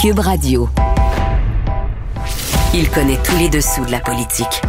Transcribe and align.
Cube 0.00 0.20
Radio. 0.20 0.66
Il 2.72 2.88
connaît 2.88 3.18
tous 3.22 3.36
les 3.36 3.50
dessous 3.50 3.84
de 3.84 3.90
la 3.90 4.00
politique. 4.00 4.62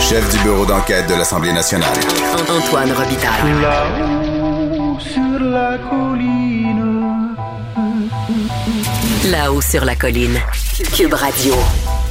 Chef 0.00 0.30
du 0.30 0.38
bureau 0.44 0.64
d'enquête 0.64 1.08
de 1.08 1.14
l'Assemblée 1.14 1.52
nationale. 1.52 1.96
Antoine 2.48 2.92
Robitaille. 2.92 3.60
Là-haut 3.60 5.00
sur 5.00 5.40
la 5.40 5.78
colline. 5.78 7.34
Là-haut 9.28 9.60
sur 9.60 9.84
la 9.84 9.96
colline. 9.96 10.38
Cube 10.96 11.14
Radio. 11.14 11.54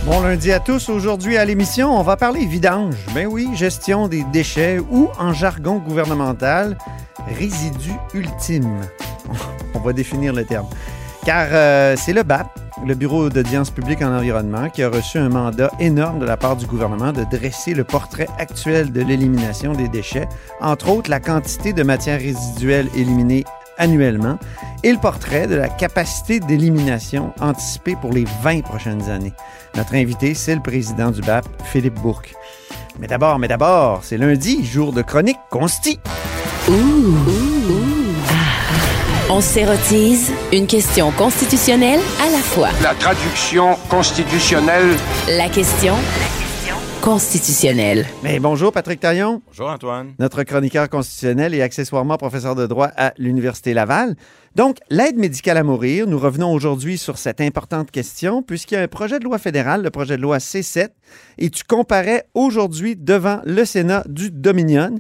Bon 0.06 0.20
lundi 0.20 0.52
à 0.52 0.60
tous. 0.60 0.90
Aujourd'hui 0.90 1.38
à 1.38 1.46
l'émission, 1.46 1.98
on 1.98 2.04
va 2.04 2.18
parler 2.18 2.46
vidange. 2.46 2.98
Ben 3.16 3.28
oui, 3.28 3.48
gestion 3.54 4.10
des 4.10 4.26
déchets 4.34 4.80
ou 4.92 5.08
en 5.18 5.32
jargon 5.32 5.78
gouvernemental, 5.78 6.78
résidu 7.40 7.94
ultime. 8.14 8.82
On 9.76 9.80
va 9.80 9.94
définir 9.94 10.34
le 10.34 10.46
terme. 10.46 10.68
Car 11.26 11.48
euh, 11.52 11.96
c'est 11.98 12.12
le 12.12 12.24
BAP, 12.24 12.48
le 12.86 12.96
Bureau 12.96 13.30
d'audience 13.30 13.70
publique 13.70 14.02
en 14.02 14.14
environnement, 14.14 14.70
qui 14.70 14.84
a 14.84 14.90
reçu 14.90 15.18
un 15.18 15.30
mandat 15.30 15.72
énorme 15.80 16.20
de 16.20 16.26
la 16.26 16.36
part 16.36 16.58
du 16.58 16.66
gouvernement 16.66 17.14
de 17.14 17.24
dresser 17.32 17.74
le 17.74 17.86
portrait 17.86 18.28
actuel 18.40 18.92
de 18.92 19.02
l'élimination 19.02 19.72
des 19.72 19.88
déchets, 19.88 20.28
entre 20.60 20.90
autres 20.90 21.10
la 21.10 21.22
quantité 21.22 21.72
de 21.72 21.82
matières 21.82 22.20
résiduelles 22.20 22.90
éliminées 22.96 23.46
annuellement 23.78 24.38
et 24.84 24.92
le 24.92 24.98
portrait 24.98 25.48
de 25.48 25.56
la 25.56 25.70
capacité 25.70 26.42
d'élimination 26.42 27.34
anticipée 27.40 27.96
pour 27.96 28.12
les 28.12 28.26
20 28.42 28.62
prochaines 28.62 29.10
années. 29.10 29.34
Notre 29.76 29.96
invité, 29.96 30.34
c'est 30.34 30.56
le 30.56 30.62
président 30.62 31.10
du 31.10 31.22
BAP, 31.22 31.46
Philippe 31.64 32.00
Bourque. 32.02 32.36
Mais 33.00 33.08
d'abord, 33.08 33.40
mais 33.40 33.48
d'abord, 33.48 34.02
c'est 34.04 34.18
lundi, 34.18 34.66
jour 34.66 34.92
de 34.92 35.02
chronique 35.02 35.40
consti. 35.50 36.00
On 39.36 39.42
s'érotise 39.42 40.32
une 40.52 40.68
question 40.68 41.10
constitutionnelle 41.10 42.00
à 42.22 42.30
la 42.30 42.38
fois. 42.38 42.70
La 42.84 42.94
traduction 42.94 43.78
constitutionnelle. 43.90 44.96
La 45.28 45.50
question 45.50 45.96
constitutionnelle. 47.02 48.06
Mais 48.22 48.40
bonjour 48.40 48.72
Patrick 48.72 49.00
Taillon, 49.00 49.42
Bonjour 49.48 49.72
Antoine. 49.72 50.14
notre 50.20 50.44
chroniqueur 50.44 50.88
constitutionnel 50.88 51.56
et 51.56 51.64
accessoirement 51.64 52.18
professeur 52.18 52.54
de 52.54 52.68
droit 52.68 52.92
à 52.96 53.16
l'Université 53.18 53.74
Laval. 53.74 54.16
Donc, 54.54 54.78
l'aide 54.92 55.18
médicale 55.18 55.58
à 55.58 55.64
mourir, 55.64 56.06
nous 56.06 56.20
revenons 56.20 56.54
aujourd'hui 56.54 57.00
sur 57.00 57.18
cette 57.18 57.42
importante 57.42 57.90
question 57.90 58.44
puisqu'il 58.44 58.76
y 58.76 58.78
a 58.78 58.82
un 58.82 58.88
projet 58.88 59.18
de 59.18 59.24
loi 59.24 59.40
fédéral, 59.40 59.82
le 59.82 59.90
projet 59.90 60.16
de 60.16 60.22
loi 60.22 60.38
C7, 60.38 60.90
et 61.40 61.50
tu 61.50 61.64
comparais 61.64 62.28
aujourd'hui 62.36 62.96
devant 62.96 63.42
le 63.46 63.66
Sénat 63.66 64.04
du 64.08 64.30
Dominion. 64.30 65.00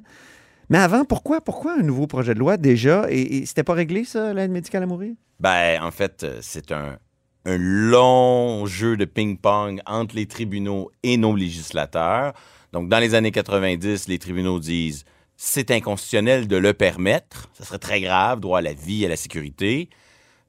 Mais 0.69 0.77
avant, 0.77 1.05
pourquoi, 1.05 1.41
pourquoi 1.41 1.73
un 1.79 1.83
nouveau 1.83 2.07
projet 2.07 2.33
de 2.33 2.39
loi 2.39 2.57
déjà? 2.57 3.05
Et, 3.09 3.37
et 3.37 3.45
c'était 3.45 3.63
pas 3.63 3.73
réglé, 3.73 4.03
ça, 4.05 4.33
l'aide 4.33 4.51
médicale 4.51 4.83
à 4.83 4.85
mourir? 4.85 5.13
Ben, 5.39 5.81
en 5.83 5.91
fait, 5.91 6.23
euh, 6.23 6.39
c'est 6.41 6.71
un, 6.71 6.97
un 7.45 7.57
long 7.57 8.65
jeu 8.65 8.95
de 8.97 9.05
ping-pong 9.05 9.81
entre 9.85 10.15
les 10.15 10.25
tribunaux 10.25 10.91
et 11.03 11.17
nos 11.17 11.35
législateurs. 11.35 12.33
Donc, 12.71 12.89
dans 12.89 12.99
les 12.99 13.13
années 13.15 13.31
90, 13.31 14.07
les 14.07 14.19
tribunaux 14.19 14.59
disent 14.59 15.05
c'est 15.35 15.71
inconstitutionnel 15.71 16.47
de 16.47 16.55
le 16.55 16.73
permettre. 16.73 17.49
Ça 17.53 17.65
serait 17.65 17.79
très 17.79 18.01
grave, 18.01 18.39
droit 18.39 18.59
à 18.59 18.61
la 18.61 18.73
vie 18.73 19.03
et 19.03 19.07
à 19.07 19.09
la 19.09 19.15
sécurité. 19.17 19.89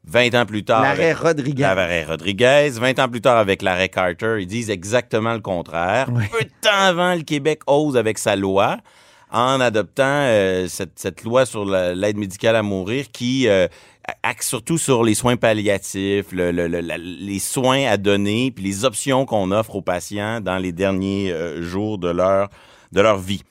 20 0.06 0.34
ans 0.34 0.46
plus 0.46 0.64
tard. 0.64 0.82
L'arrêt 0.82 1.14
Rodriguez. 1.14 1.62
L'arrêt 1.62 2.04
Rodriguez. 2.04 2.70
20 2.74 2.98
ans 2.98 3.08
plus 3.08 3.22
tard, 3.22 3.38
avec 3.38 3.62
l'arrêt 3.62 3.88
Carter, 3.88 4.36
ils 4.40 4.46
disent 4.46 4.70
exactement 4.70 5.32
le 5.32 5.40
contraire. 5.40 6.08
Oui. 6.12 6.24
Peu 6.30 6.44
de 6.44 6.50
temps 6.60 6.70
avant, 6.78 7.14
le 7.14 7.22
Québec 7.22 7.62
ose 7.66 7.96
avec 7.96 8.18
sa 8.18 8.36
loi 8.36 8.78
en 9.34 9.60
adoptant 9.60 10.04
euh, 10.06 10.66
cette, 10.68 10.92
cette 10.98 11.24
loi 11.24 11.44
sur 11.44 11.64
la- 11.64 11.94
l'aide 11.94 12.16
médicale 12.16 12.56
à 12.56 12.62
mourir 12.62 13.06
qui 13.12 13.48
euh, 13.48 13.66
axe 14.22 14.48
surtout 14.48 14.78
sur 14.78 15.02
les 15.02 15.14
soins 15.14 15.36
palliatifs, 15.36 16.30
le- 16.32 16.52
le- 16.52 16.68
le- 16.68 16.80
la- 16.80 16.96
les 16.98 17.38
soins 17.40 17.84
à 17.86 17.96
donner, 17.96 18.50
puis 18.50 18.64
les 18.64 18.84
options 18.84 19.26
qu'on 19.26 19.50
offre 19.50 19.74
aux 19.76 19.82
patients 19.82 20.40
dans 20.40 20.56
les 20.58 20.72
derniers 20.72 21.32
euh, 21.32 21.62
jours 21.62 21.98
de 21.98 22.08
leur, 22.10 22.48
de 22.92 23.00
leur 23.00 23.18
vie. 23.18 23.42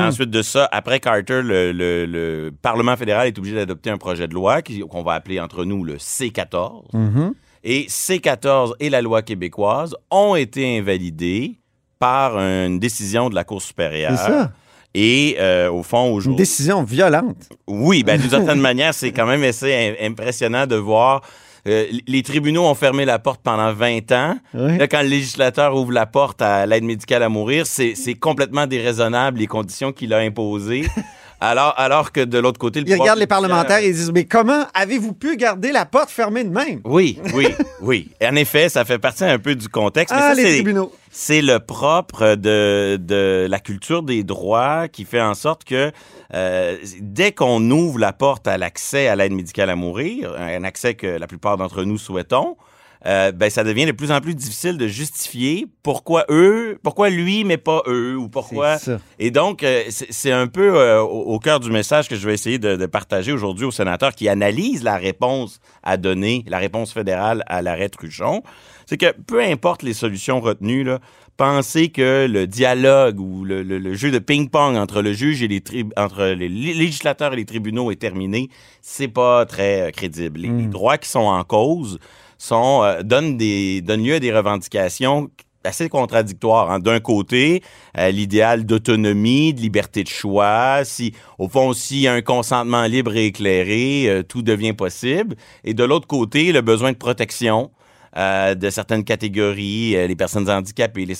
Ensuite 0.00 0.30
de 0.30 0.42
ça, 0.42 0.68
après 0.72 0.98
Carter, 1.00 1.42
le, 1.42 1.70
le- 1.72 2.04
le 2.04 2.50
Parlement 2.60 2.96
fédéral 2.96 3.28
est 3.28 3.38
obligé 3.38 3.54
d'adopter 3.56 3.88
un 3.90 3.98
projet 3.98 4.26
de 4.28 4.34
loi 4.34 4.62
qu'on 4.62 5.02
va 5.02 5.14
appeler 5.14 5.38
entre 5.40 5.64
nous 5.64 5.84
le 5.84 5.94
C14. 5.96 6.84
Mhm. 6.92 7.32
Et 7.62 7.86
C14 7.88 8.72
et 8.80 8.90
la 8.90 9.00
loi 9.00 9.22
québécoise 9.22 9.94
ont 10.10 10.34
été 10.34 10.78
invalidés 10.78 11.56
par 11.98 12.36
une 12.38 12.78
décision 12.78 13.28
de 13.30 13.34
la 13.34 13.44
Cour 13.44 13.62
supérieure. 13.62 14.12
C'est 14.18 14.24
ça. 14.26 14.52
Et 14.94 15.36
euh, 15.38 15.70
au 15.70 15.82
fond, 15.82 16.06
Une 16.08 16.14
aujourd'hui. 16.14 16.36
décision 16.36 16.82
violente. 16.82 17.48
Oui, 17.68 18.02
ben, 18.02 18.20
d'une 18.20 18.30
certaine 18.38 18.60
manière, 18.60 18.92
c'est 18.94 19.12
quand 19.12 19.26
même 19.26 19.42
assez 19.44 19.72
im- 20.00 20.06
impressionnant 20.10 20.66
de 20.66 20.76
voir. 20.76 21.22
euh, 21.68 21.84
les 22.08 22.22
tribunaux 22.22 22.64
ont 22.64 22.74
fermé 22.74 23.04
la 23.04 23.18
porte 23.18 23.40
pendant 23.42 23.72
20 23.72 24.10
ans. 24.12 24.36
Oui. 24.54 24.78
Là, 24.78 24.88
quand 24.88 25.02
le 25.02 25.08
législateur 25.08 25.76
ouvre 25.76 25.92
la 25.92 26.06
porte 26.06 26.42
à 26.42 26.66
l'aide 26.66 26.84
médicale 26.84 27.22
à 27.22 27.28
mourir, 27.28 27.66
c'est 27.66 28.14
complètement 28.18 28.66
déraisonnable 28.66 29.38
les 29.38 29.46
conditions 29.46 29.92
qu'il 29.92 30.12
a 30.14 30.18
imposées. 30.18 30.86
alors, 31.40 31.74
alors 31.76 32.12
que 32.12 32.20
de 32.20 32.38
l'autre 32.38 32.58
côté, 32.58 32.80
le 32.80 32.88
Ils 32.88 32.94
regardent 32.96 33.18
les 33.18 33.26
parlementaires 33.26 33.78
et 33.78 33.88
ils 33.88 33.94
disent 33.94 34.12
Mais 34.12 34.24
comment 34.24 34.64
avez-vous 34.74 35.12
pu 35.14 35.36
garder 35.36 35.72
la 35.72 35.86
porte 35.86 36.10
fermée 36.10 36.44
de 36.44 36.50
même? 36.50 36.80
Oui, 36.84 37.18
oui, 37.34 37.48
oui. 37.80 38.10
En 38.22 38.36
effet, 38.36 38.68
ça 38.68 38.84
fait 38.84 38.98
partie 38.98 39.24
un 39.24 39.38
peu 39.38 39.54
du 39.54 39.68
contexte. 39.68 40.14
mais 40.14 40.20
Ah, 40.22 40.28
ça, 40.30 40.34
les 40.34 40.42
c'est- 40.44 40.52
tribunaux. 40.54 40.92
C'est 41.12 41.42
le 41.42 41.58
propre 41.58 42.36
de, 42.36 42.96
de 43.00 43.46
la 43.50 43.58
culture 43.58 44.04
des 44.04 44.22
droits 44.22 44.86
qui 44.86 45.04
fait 45.04 45.20
en 45.20 45.34
sorte 45.34 45.64
que 45.64 45.90
euh, 46.34 46.76
dès 47.00 47.32
qu'on 47.32 47.68
ouvre 47.72 47.98
la 47.98 48.12
porte 48.12 48.46
à 48.46 48.56
l'accès 48.58 49.08
à 49.08 49.16
l'aide 49.16 49.32
médicale 49.32 49.70
à 49.70 49.74
mourir, 49.76 50.32
un 50.38 50.62
accès 50.62 50.94
que 50.94 51.08
la 51.08 51.26
plupart 51.26 51.56
d'entre 51.56 51.82
nous 51.82 51.98
souhaitons, 51.98 52.56
euh, 53.06 53.32
ben 53.32 53.48
ça 53.48 53.64
devient 53.64 53.86
de 53.86 53.92
plus 53.92 54.10
en 54.12 54.20
plus 54.20 54.34
difficile 54.34 54.76
de 54.76 54.86
justifier 54.86 55.66
pourquoi 55.82 56.24
eux, 56.28 56.78
pourquoi 56.82 57.08
lui, 57.10 57.44
mais 57.44 57.56
pas 57.56 57.82
eux, 57.86 58.16
ou 58.16 58.28
pourquoi. 58.28 58.78
Et 59.18 59.30
donc, 59.30 59.62
euh, 59.62 59.84
c'est 59.88 60.32
un 60.32 60.46
peu 60.46 60.76
euh, 60.78 61.00
au, 61.00 61.38
cœur 61.38 61.60
du 61.60 61.70
message 61.70 62.08
que 62.08 62.16
je 62.16 62.26
vais 62.26 62.34
essayer 62.34 62.58
de, 62.58 62.76
de 62.76 62.86
partager 62.86 63.32
aujourd'hui 63.32 63.64
aux 63.64 63.70
sénateurs 63.70 64.14
qui 64.14 64.28
analysent 64.28 64.82
la 64.82 64.96
réponse 64.96 65.60
à 65.82 65.96
donner, 65.96 66.44
la 66.46 66.58
réponse 66.58 66.92
fédérale 66.92 67.42
à 67.46 67.62
l'arrêt 67.62 67.88
Truchon. 67.88 68.42
C'est 68.86 68.96
que 68.98 69.14
peu 69.26 69.40
importe 69.42 69.82
les 69.82 69.94
solutions 69.94 70.40
retenues, 70.40 70.84
là, 70.84 70.98
penser 71.36 71.88
que 71.88 72.26
le 72.28 72.46
dialogue 72.46 73.18
ou 73.18 73.44
le, 73.44 73.62
le- 73.62 73.78
le 73.78 73.94
jeu 73.94 74.10
de 74.10 74.18
ping-pong 74.18 74.76
entre 74.76 75.00
le 75.00 75.12
juge 75.14 75.42
et 75.42 75.48
les 75.48 75.62
entre 75.96 76.24
les 76.26 76.48
lé- 76.50 76.74
législateurs 76.74 77.32
et 77.32 77.36
les 77.36 77.46
tribunaux 77.46 77.90
est 77.90 77.96
terminé, 78.00 78.50
c'est 78.82 79.08
pas 79.08 79.46
très 79.46 79.90
crédible. 79.96 80.40
Les, 80.40 80.48
les 80.48 80.66
droits 80.66 80.98
qui 80.98 81.08
sont 81.08 81.20
en 81.20 81.42
cause 81.44 81.98
sont 82.40 82.82
euh, 82.82 83.02
donnent 83.02 83.36
des 83.36 83.82
lieu 83.82 84.14
à 84.14 84.20
des 84.20 84.32
revendications 84.32 85.30
assez 85.62 85.88
contradictoires. 85.88 86.70
hein. 86.70 86.78
D'un 86.78 87.00
côté, 87.00 87.62
euh, 87.98 88.10
l'idéal 88.10 88.64
d'autonomie, 88.64 89.52
de 89.52 89.60
liberté 89.60 90.02
de 90.02 90.08
choix, 90.08 90.80
si 90.84 91.12
au 91.38 91.48
fond 91.48 91.72
s'il 91.72 92.06
un 92.08 92.22
consentement 92.22 92.84
libre 92.84 93.14
et 93.14 93.26
éclairé, 93.26 94.06
euh, 94.08 94.22
tout 94.22 94.42
devient 94.42 94.72
possible. 94.72 95.36
Et 95.64 95.74
de 95.74 95.84
l'autre 95.84 96.06
côté, 96.06 96.52
le 96.52 96.62
besoin 96.62 96.92
de 96.92 96.96
protection 96.96 97.70
euh, 98.16 98.56
de 98.56 98.70
certaines 98.70 99.04
catégories, 99.04 99.96
euh, 99.96 100.08
les 100.08 100.16
personnes 100.16 100.50
handicapées, 100.50 101.06
les, 101.06 101.14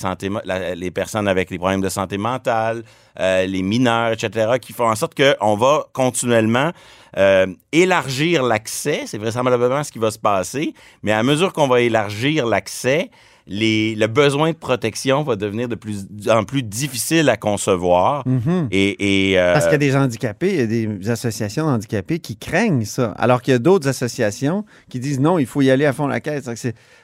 les 0.75 0.91
personnes 0.91 1.27
avec 1.27 1.49
les 1.49 1.57
problèmes 1.57 1.79
de 1.79 1.87
santé 1.87 2.17
mentale, 2.17 2.83
euh, 3.17 3.45
les 3.45 3.61
mineurs, 3.61 4.11
etc., 4.11 4.53
qui 4.61 4.73
font 4.73 4.89
en 4.89 4.95
sorte 4.95 5.13
qu'on 5.15 5.55
va 5.55 5.85
continuellement 5.93 6.71
élargir 7.73 8.43
l'accès. 8.43 9.03
C'est 9.05 9.17
vraisemblablement 9.17 9.83
ce 9.83 9.91
qui 9.91 9.99
va 9.99 10.11
se 10.11 10.19
passer. 10.19 10.73
Mais 11.03 11.11
à 11.11 11.23
mesure 11.23 11.51
qu'on 11.51 11.67
va 11.67 11.81
élargir 11.81 12.45
l'accès, 12.45 13.09
les, 13.47 13.95
le 13.95 14.07
besoin 14.07 14.51
de 14.51 14.55
protection 14.55 15.23
va 15.23 15.35
devenir 15.35 15.67
de 15.67 15.75
plus 15.75 16.07
en 16.29 16.43
plus 16.43 16.63
difficile 16.63 17.29
à 17.29 17.37
concevoir. 17.37 18.23
Et, 18.71 19.31
et, 19.31 19.39
euh, 19.39 19.53
Parce 19.53 19.65
qu'il 19.65 19.73
y 19.73 19.75
a 19.75 19.77
des 19.79 19.95
handicapés, 19.95 20.53
il 20.53 20.59
y 20.59 20.63
a 20.63 20.65
des 20.67 21.09
associations 21.09 21.65
handicapées 21.65 22.19
qui 22.19 22.37
craignent 22.37 22.85
ça, 22.85 23.11
alors 23.17 23.41
qu'il 23.41 23.51
y 23.51 23.55
a 23.55 23.59
d'autres 23.59 23.87
associations 23.87 24.65
qui 24.89 24.99
disent 24.99 25.19
non, 25.19 25.39
il 25.39 25.45
faut 25.45 25.61
y 25.61 25.71
aller 25.71 25.85
à 25.85 25.93
fond 25.93 26.07
la 26.07 26.19
caisse. 26.19 26.49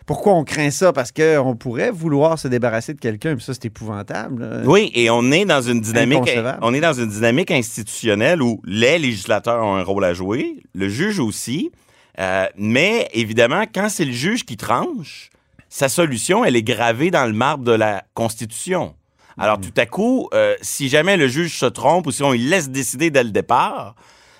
Pourquoi 0.06 0.34
on 0.34 0.44
craint 0.44 0.72
ça? 0.72 0.94
Parce 0.94 1.12
qu'on 1.12 1.56
pourrait 1.56 1.92
vouloir 1.92 2.40
se 2.40 2.48
débarrasser 2.48 2.94
de 2.94 3.00
quelqu'un, 3.00 3.36
puis 3.36 3.44
ça, 3.44 3.54
c'est 3.54 3.66
épouvantable. 3.66 4.42
là. 4.44 4.62
Oui, 4.66 4.92
et 4.96 5.10
on 5.10 5.32
est 5.32 5.44
dans 5.46 5.62
une 5.62 5.82
dynamique, 5.82 6.30
on 6.62 6.74
est 6.74 6.80
dans 6.82 6.94
une 6.94 7.10
dynamique 7.10 7.52
institutionnelle 7.52 8.42
où 8.42 8.62
les 8.66 9.00
législateurs 9.00 9.64
ont 9.66 9.76
un 9.76 9.84
rôle 9.84 10.06
à 10.06 10.14
jouer, 10.14 10.64
le 10.74 10.88
juge 10.88 11.20
aussi. 11.20 11.72
Euh, 12.20 12.46
mais 12.58 13.08
évidemment, 13.14 13.64
quand 13.74 13.90
c'est 13.90 14.06
le 14.06 14.12
juge 14.14 14.44
qui 14.46 14.58
tranche, 14.58 15.30
sa 15.70 15.90
solution, 15.90 16.46
elle 16.46 16.56
est 16.56 16.64
gravée 16.64 17.12
dans 17.12 17.26
le 17.26 17.34
marbre 17.34 17.64
de 17.64 17.72
la 17.74 18.04
Constitution. 18.14 18.96
Alors, 19.38 19.60
tout 19.60 19.74
à 19.78 19.86
coup, 19.86 20.30
euh, 20.34 20.56
si 20.62 20.90
jamais 20.90 21.16
le 21.18 21.28
juge 21.28 21.60
se 21.60 21.66
trompe 21.68 22.08
ou 22.08 22.12
si 22.12 22.24
on 22.24 22.32
lui 22.32 22.40
laisse 22.40 22.70
décider 22.70 23.12
dès 23.12 23.24
le 23.24 23.30
départ, 23.30 23.94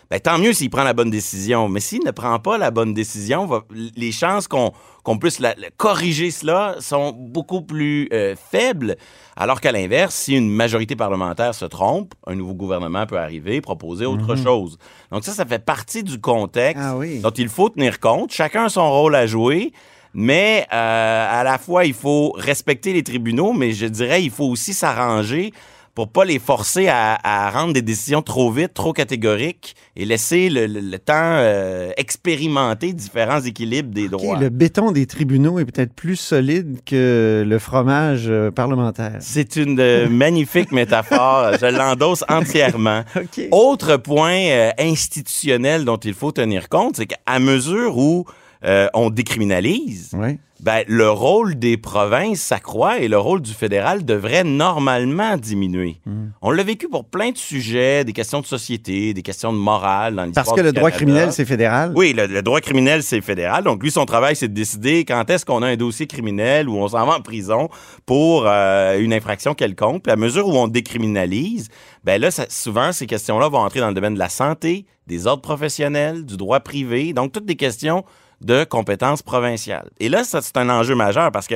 ben, 0.10 0.20
tant 0.20 0.40
mieux 0.40 0.54
s'il 0.54 0.70
prend 0.70 0.84
la 0.86 0.94
bonne 0.94 1.10
décision. 1.12 1.68
Mais 1.70 1.82
s'il 1.82 2.04
ne 2.04 2.12
prend 2.12 2.40
pas 2.40 2.58
la 2.58 2.72
bonne 2.72 2.94
décision, 2.94 3.46
va- 3.46 3.64
les 3.96 4.12
chances 4.14 4.48
qu'on 4.48 4.72
puisse 5.20 5.40
la- 5.40 5.54
la- 5.58 5.70
corriger 5.70 6.32
cela 6.32 6.78
sont 6.80 7.12
beaucoup 7.12 7.62
plus 7.62 8.08
euh, 8.14 8.34
faibles. 8.50 8.96
Alors 9.36 9.60
qu'à 9.62 9.72
l'inverse, 9.74 10.16
si 10.16 10.34
une 10.36 10.50
majorité 10.50 10.96
parlementaire 10.96 11.54
se 11.54 11.66
trompe, 11.66 12.14
un 12.26 12.36
nouveau 12.36 12.54
gouvernement 12.56 13.06
peut 13.06 13.20
arriver, 13.20 13.60
proposer 13.62 14.06
autre 14.06 14.36
chose. 14.38 14.78
Donc 15.12 15.26
ça, 15.26 15.34
ça 15.34 15.46
fait 15.46 15.64
partie 15.64 16.04
du 16.04 16.20
contexte 16.20 16.84
Ah 16.84 16.96
oui. 16.98 17.20
dont 17.20 17.30
il 17.32 17.50
faut 17.50 17.70
tenir 17.70 18.00
compte. 18.00 18.32
Chacun 18.32 18.64
a 18.66 18.70
son 18.70 18.90
rôle 18.90 19.14
à 19.14 19.28
jouer. 19.28 19.74
Mais 20.20 20.66
euh, 20.74 21.40
à 21.40 21.44
la 21.44 21.60
fois, 21.60 21.86
il 21.86 21.94
faut 21.94 22.32
respecter 22.36 22.92
les 22.92 23.04
tribunaux, 23.04 23.54
mais 23.54 23.72
je 23.72 23.86
dirais, 23.86 24.24
il 24.24 24.32
faut 24.32 24.46
aussi 24.46 24.74
s'arranger 24.74 25.54
pour 25.94 26.08
pas 26.10 26.26
les 26.26 26.40
forcer 26.40 26.88
à, 26.88 27.18
à 27.24 27.50
rendre 27.52 27.74
des 27.74 27.82
décisions 27.84 28.22
trop 28.24 28.52
vite, 28.52 28.74
trop 28.74 28.94
catégoriques 28.94 29.76
et 29.96 30.06
laisser 30.06 30.50
le, 30.50 30.66
le- 30.68 30.80
le 30.80 31.00
temps 31.00 31.14
euh, 31.16 31.92
expérimenter 31.98 32.94
différents 32.94 33.42
équilibres 33.42 33.94
des 33.94 34.08
droits. 34.10 34.40
le 34.40 34.50
béton 34.50 34.92
des 34.92 35.06
tribunaux 35.08 35.58
est 35.60 35.66
peut-être 35.66 35.94
plus 35.94 36.16
solide 36.16 36.80
que 36.86 37.44
le 37.48 37.60
fromage 37.60 38.26
euh, 38.28 38.50
parlementaire. 38.52 39.18
C'est 39.20 39.56
une 39.56 39.80
euh, 39.80 40.08
magnifique 40.10 40.72
métaphore. 40.72 41.54
Je 41.60 41.66
l'endosse 41.68 42.24
entièrement. 42.30 43.04
Autre 43.52 43.98
point 43.98 44.40
euh, 44.50 44.72
institutionnel 44.80 45.86
dont 45.86 45.98
il 45.98 46.14
faut 46.16 46.32
tenir 46.32 46.70
compte, 46.70 46.98
c'est 46.98 47.08
qu'à 47.08 47.40
mesure 47.40 47.98
où 47.98 48.26
euh, 48.66 48.88
on 48.94 49.10
décriminalise, 49.10 50.12
Oui. 50.18 50.40
ben, 50.62 50.84
le 50.88 51.10
rôle 51.12 51.60
des 51.60 51.78
provinces 51.78 52.40
s'accroît 52.42 53.00
et 53.00 53.08
le 53.08 53.20
rôle 53.20 53.42
du 53.42 53.54
fédéral 53.54 54.04
devrait 54.04 54.44
normalement 54.44 55.38
diminuer. 55.38 55.98
Hmm. 56.06 56.30
On 56.42 56.50
l'a 56.52 56.64
vécu 56.64 56.88
pour 56.90 57.06
plein 57.06 57.30
de 57.32 57.38
sujets, 57.38 58.04
des 58.04 58.14
questions 58.14 58.42
de 58.42 58.46
société, 58.48 59.14
des 59.14 59.22
questions 59.22 59.54
de 59.54 59.58
morale 59.60 60.16
dans 60.16 60.32
Parce 60.32 60.52
que 60.52 60.62
le 60.62 60.72
droit 60.72 60.90
Canada. 60.90 60.98
criminel, 61.06 61.32
c'est 61.34 61.46
fédéral? 61.46 61.94
Oui, 61.96 62.14
le, 62.14 62.26
le 62.26 62.42
droit 62.42 62.60
criminel, 62.62 63.04
c'est 63.04 63.22
fédéral. 63.22 63.64
Donc, 63.64 63.84
lui, 63.84 63.92
son 63.92 64.06
travail, 64.06 64.36
c'est 64.36 64.48
de 64.48 64.54
décider 64.54 65.06
quand 65.06 65.30
est-ce 65.30 65.46
qu'on 65.46 65.62
a 65.62 65.68
un 65.68 65.76
dossier 65.76 66.08
criminel 66.08 66.68
ou 66.68 66.78
on 66.78 66.88
s'en 66.88 67.06
va 67.06 67.18
en 67.18 67.22
prison 67.22 67.70
pour 68.08 68.46
euh, 68.48 69.00
une 69.00 69.14
infraction 69.14 69.54
quelconque. 69.54 70.04
Puis, 70.04 70.12
à 70.12 70.16
mesure 70.16 70.48
où 70.48 70.54
on 70.54 70.68
décriminalise, 70.68 71.68
ben 72.04 72.20
là, 72.20 72.32
ça- 72.32 72.48
souvent, 72.50 72.92
ces 72.92 73.06
questions-là 73.06 73.50
vont 73.50 73.60
entrer 73.60 73.80
dans 73.82 73.90
le 73.90 73.94
domaine 73.94 74.16
de 74.16 74.20
la 74.20 74.30
santé, 74.30 74.86
des 75.06 75.28
ordres 75.28 75.42
professionnels, 75.44 76.26
du 76.26 76.36
droit 76.38 76.60
privé. 76.60 77.14
Donc, 77.14 77.32
toutes 77.32 77.46
des 77.46 77.56
questions 77.56 78.04
de 78.42 78.64
compétences 78.64 79.22
provinciales. 79.22 79.90
Et 80.00 80.10
là, 80.10 80.24
ça, 80.24 80.42
c'est 80.42 80.58
un 80.58 80.70
enjeu 80.70 80.96
majeur 80.96 81.32
parce 81.32 81.48
que 81.48 81.56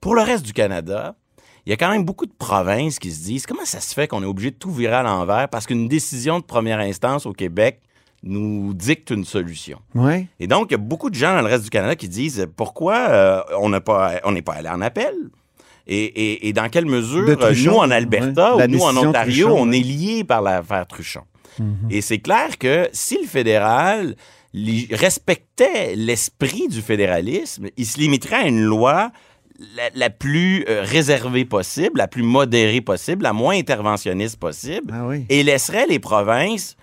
pour 0.00 0.14
le 0.14 0.22
reste 0.22 0.44
du 0.44 0.52
Canada, 0.52 1.14
il 1.64 1.70
y 1.70 1.72
a 1.72 1.76
quand 1.76 1.90
même 1.90 2.04
beaucoup 2.04 2.26
de 2.26 2.32
provinces 2.38 2.98
qui 2.98 3.10
se 3.10 3.24
disent 3.24 3.46
comment 3.46 3.64
ça 3.64 3.80
se 3.80 3.92
fait 3.94 4.06
qu'on 4.08 4.22
est 4.22 4.26
obligé 4.26 4.50
de 4.50 4.56
tout 4.56 4.70
virer 4.70 4.94
à 4.96 5.02
l'envers 5.02 5.48
parce 5.48 5.66
qu'une 5.66 5.88
décision 5.88 6.38
de 6.38 6.44
première 6.44 6.78
instance 6.78 7.26
au 7.26 7.32
Québec 7.32 7.80
nous 8.22 8.72
dicte 8.74 9.10
une 9.10 9.24
solution? 9.24 9.78
Oui. 9.94 10.26
Et 10.40 10.46
donc, 10.46 10.68
il 10.70 10.72
y 10.72 10.74
a 10.74 10.78
beaucoup 10.78 11.10
de 11.10 11.14
gens 11.14 11.34
dans 11.34 11.42
le 11.42 11.48
reste 11.48 11.64
du 11.64 11.70
Canada 11.70 11.94
qui 11.96 12.08
disent 12.08 12.46
pourquoi 12.56 12.96
euh, 13.10 13.40
on 13.60 13.70
pas, 13.80 14.20
n'est 14.30 14.42
pas 14.42 14.54
allé 14.54 14.68
en 14.68 14.80
appel? 14.80 15.14
Et, 15.88 16.04
et- 16.04 16.48
et 16.48 16.52
dans 16.52 16.68
quelle 16.68 16.86
mesure, 16.86 17.28
euh, 17.28 17.36
Truchon, 17.36 17.70
nous 17.72 17.76
en 17.78 17.90
Alberta 17.92 18.56
ouais. 18.56 18.64
Ou 18.64 18.68
nous 18.68 18.82
en 18.82 18.96
Ontario, 18.96 19.46
Truchon, 19.48 19.62
on 19.62 19.68
ouais. 19.70 19.78
est 19.78 19.82
liés 19.82 20.24
par 20.24 20.42
l'affaire 20.42 20.84
Truchon. 20.88 21.22
Mhm. 21.60 21.76
Et 21.90 22.00
c'est 22.00 22.18
clair 22.18 22.58
que 22.58 22.88
si 22.92 23.18
le 23.20 23.26
fédéral 23.28 24.16
li- 24.56 24.88
respectait 24.90 25.94
l'esprit 25.94 26.66
du 26.68 26.80
fédéralisme, 26.82 27.68
il 27.76 27.86
se 27.86 27.98
limiterait 28.00 28.42
à 28.44 28.48
une 28.48 28.62
loi 28.62 29.12
la, 29.76 29.88
la 29.94 30.10
plus 30.10 30.64
euh, 30.68 30.82
réservée 30.82 31.44
possible, 31.44 31.98
la 31.98 32.08
plus 32.08 32.22
modérée 32.22 32.80
possible, 32.82 33.22
la 33.22 33.32
moins 33.32 33.56
interventionniste 33.56 34.38
possible, 34.38 34.92
Ah 34.92 35.06
oui. 35.06 35.24
et 35.28 35.42
laisserait 35.42 35.86
les 35.86 35.98
provinces 35.98 36.76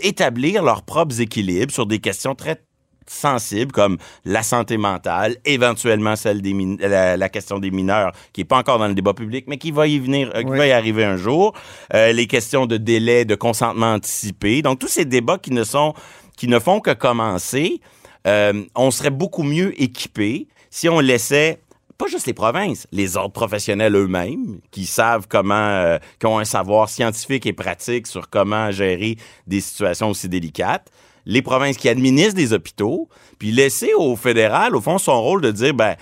établir 0.00 0.62
leurs 0.62 0.82
propres 0.82 1.20
équilibres 1.20 1.72
sur 1.72 1.86
des 1.86 1.98
questions 1.98 2.34
très 2.34 2.62
sensibles 3.10 3.72
comme 3.72 3.96
la 4.26 4.42
santé 4.42 4.76
mentale, 4.76 5.38
éventuellement 5.46 6.14
celle 6.14 6.42
des 6.42 6.54
la, 6.78 7.16
la 7.16 7.28
question 7.30 7.58
des 7.58 7.70
mineurs 7.70 8.12
qui 8.34 8.42
est 8.42 8.44
pas 8.44 8.58
encore 8.58 8.78
dans 8.78 8.86
le 8.86 8.94
débat 8.94 9.14
public 9.14 9.46
mais 9.48 9.56
qui 9.56 9.70
va 9.70 9.86
y 9.86 9.98
venir 9.98 10.30
euh, 10.34 10.42
qui 10.42 10.50
Oui. 10.50 10.58
va 10.58 10.66
y 10.66 10.72
arriver 10.72 11.04
un 11.04 11.16
jour, 11.16 11.54
Euh, 11.94 12.12
les 12.12 12.26
questions 12.26 12.66
de 12.66 12.76
délai 12.76 13.24
de 13.24 13.34
consentement 13.34 13.94
anticipé. 13.94 14.60
Donc 14.60 14.78
tous 14.78 14.88
ces 14.88 15.06
débats 15.06 15.38
qui 15.38 15.52
ne 15.52 15.64
sont 15.64 15.94
qui 16.38 16.48
ne 16.48 16.58
font 16.58 16.80
que 16.80 16.92
commencer, 16.92 17.80
euh, 18.26 18.64
on 18.74 18.90
serait 18.90 19.10
beaucoup 19.10 19.42
mieux 19.42 19.80
équipé 19.82 20.46
si 20.70 20.88
on 20.88 21.00
laissait 21.00 21.60
pas 21.98 22.06
juste 22.06 22.26
les 22.26 22.32
provinces, 22.34 22.86
les 22.92 23.16
ordres 23.16 23.32
professionnels 23.32 23.96
eux-mêmes, 23.96 24.60
qui 24.70 24.86
savent 24.86 25.26
comment, 25.28 25.54
euh, 25.54 25.98
qui 26.20 26.26
ont 26.26 26.38
un 26.38 26.44
savoir 26.44 26.88
scientifique 26.88 27.44
et 27.44 27.52
pratique 27.52 28.06
sur 28.06 28.30
comment 28.30 28.70
gérer 28.70 29.16
des 29.48 29.60
situations 29.60 30.10
aussi 30.10 30.28
délicates, 30.28 30.86
les 31.26 31.42
provinces 31.42 31.76
qui 31.76 31.88
administrent 31.88 32.36
des 32.36 32.52
hôpitaux, 32.52 33.08
puis 33.40 33.50
laisser 33.50 33.94
au 33.94 34.14
fédéral, 34.14 34.76
au 34.76 34.80
fond, 34.80 34.98
son 34.98 35.20
rôle 35.20 35.40
de 35.40 35.50
dire, 35.50 35.74
ben, 35.74 35.96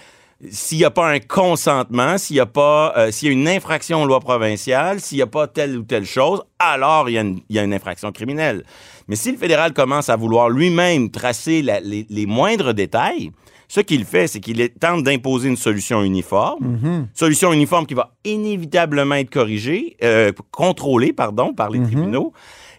s'il 0.51 0.77
n'y 0.77 0.85
a 0.85 0.91
pas 0.91 1.09
un 1.09 1.19
consentement, 1.19 2.19
s'il 2.19 2.35
n'y 2.37 2.41
a 2.41 2.47
pas, 2.47 2.93
euh, 2.99 3.11
s'il 3.11 3.29
y 3.29 3.31
a 3.31 3.33
une 3.33 3.49
infraction 3.49 4.03
aux 4.03 4.07
lois 4.07 4.21
provinciales, 4.21 5.01
s'il 5.01 5.17
n'y 5.17 5.23
a 5.23 5.27
pas 5.27 5.47
telle 5.47 5.79
ou 5.79 5.83
telle 5.83 6.05
chose, 6.05 6.43
alors 6.59 7.09
il 7.09 7.13
y, 7.15 7.19
a 7.19 7.23
une- 7.23 7.41
il 7.49 7.57
y 7.57 7.59
a 7.59 7.63
une 7.63 7.73
infraction 7.73 8.13
criminelle. 8.13 8.63
Mais 9.09 9.17
si 9.17 9.31
le 9.33 9.39
fédéral 9.39 9.73
commence 9.73 10.09
à 10.09 10.17
vouloir 10.17 10.49
lui-même 10.51 11.11
tracer 11.11 11.63
la- 11.63 11.81
les, 11.81 12.07
les 12.11 12.27
moindres 12.27 12.75
détails, 12.75 13.31
ce 13.69 13.81
qu'il 13.81 14.05
fait, 14.05 14.27
c'est 14.29 14.41
qu'il 14.41 14.69
tente 14.81 15.03
d'imposer 15.03 15.49
une 15.49 15.57
solution 15.57 16.03
uniforme, 16.03 17.09
solution 17.15 17.53
uniforme 17.53 17.87
qui 17.87 17.95
va 17.95 18.15
inévitablement 18.25 19.17
être 19.17 19.31
corrigée, 19.31 19.97
euh, 20.05 20.33
contrôlée, 20.53 21.13
pardon, 21.13 21.53
par 21.53 21.71
les 21.71 21.81
tribunaux. 21.87 22.33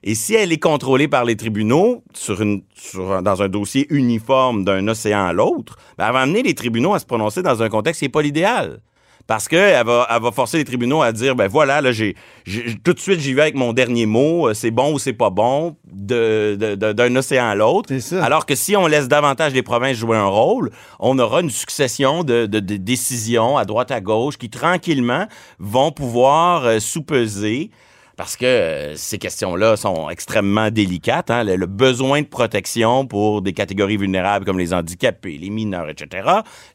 Et 0.03 0.15
si 0.15 0.33
elle 0.35 0.51
est 0.53 0.59
contrôlée 0.59 1.07
par 1.09 1.25
les 1.25 1.35
tribunaux 1.35 2.03
sur 2.13 2.41
une, 2.41 2.61
sur 2.73 3.11
un- 3.11 3.21
dans 3.21 3.41
un 3.41 3.49
dossier 3.49 3.87
uniforme 3.89 4.63
d'un 4.63 4.87
océan 4.87 5.25
à 5.25 5.33
l'autre, 5.33 5.75
ben, 5.97 6.07
elle 6.07 6.13
va 6.13 6.19
amener 6.21 6.43
les 6.43 6.53
tribunaux 6.53 6.93
à 6.93 6.99
se 6.99 7.05
prononcer 7.05 7.41
dans 7.41 7.61
un 7.63 7.67
contexte 7.69 7.99
qui 7.99 8.05
n'est 8.05 8.09
pas 8.09 8.21
l'idéal. 8.21 8.79
Parce 9.27 9.49
qu'elle 9.49 9.85
va, 9.85 10.07
elle 10.09 10.21
va 10.21 10.31
forcer 10.31 10.57
les 10.57 10.63
tribunaux 10.63 11.01
à 11.01 11.11
dire, 11.11 11.35
ben 11.35 11.47
voilà, 11.47 11.81
là, 11.81 11.91
j'ai, 11.91 12.15
j'ai- 12.45 12.77
tout 12.81 12.93
de 12.93 12.99
suite, 12.99 13.19
j'y 13.19 13.33
vais 13.33 13.41
avec 13.41 13.55
mon 13.55 13.73
dernier 13.73 14.05
mot, 14.05 14.47
euh, 14.47 14.53
c'est 14.53 14.71
bon 14.71 14.93
ou 14.93 14.99
c'est 14.99 15.11
pas 15.13 15.29
bon, 15.29 15.75
de, 15.91 16.55
de- 16.57 16.75
de- 16.75 16.93
d'un 16.93 17.13
océan 17.17 17.47
à 17.47 17.55
l'autre. 17.55 17.89
C'est 17.89 17.99
ça. 17.99 18.23
Alors 18.23 18.45
que 18.45 18.55
si 18.55 18.77
on 18.77 18.87
laisse 18.87 19.09
davantage 19.09 19.53
les 19.53 19.63
provinces 19.63 19.97
jouer 19.97 20.15
un 20.15 20.27
rôle, 20.27 20.71
on 20.99 21.19
aura 21.19 21.41
une 21.41 21.49
succession 21.49 22.23
de, 22.23 22.45
de- 22.45 22.61
de 22.61 22.77
décisions 22.77 23.57
à 23.57 23.65
droite 23.65 23.91
à 23.91 23.99
gauche 23.99 24.37
qui 24.37 24.49
tranquillement 24.49 25.27
vont 25.59 25.91
pouvoir 25.91 26.65
euh, 26.65 26.79
sous-peser 26.79 27.69
parce 28.17 28.35
que 28.35 28.45
euh, 28.45 28.95
ces 28.95 29.19
questions-là 29.19 29.77
sont 29.77 30.09
extrêmement 30.09 30.71
délicates. 30.71 31.29
hein. 31.29 31.43
Le, 31.43 31.65
besoin 31.67 32.23
de 32.23 32.27
protection 32.27 33.05
pour 33.05 33.43
des 33.43 33.53
catégories 33.53 33.97
vulnérables 33.97 34.43
comme 34.43 34.57
les 34.57 34.73
handicapés, 34.73 35.37
les 35.37 35.51
mineurs, 35.51 35.87
etc. 35.87 36.27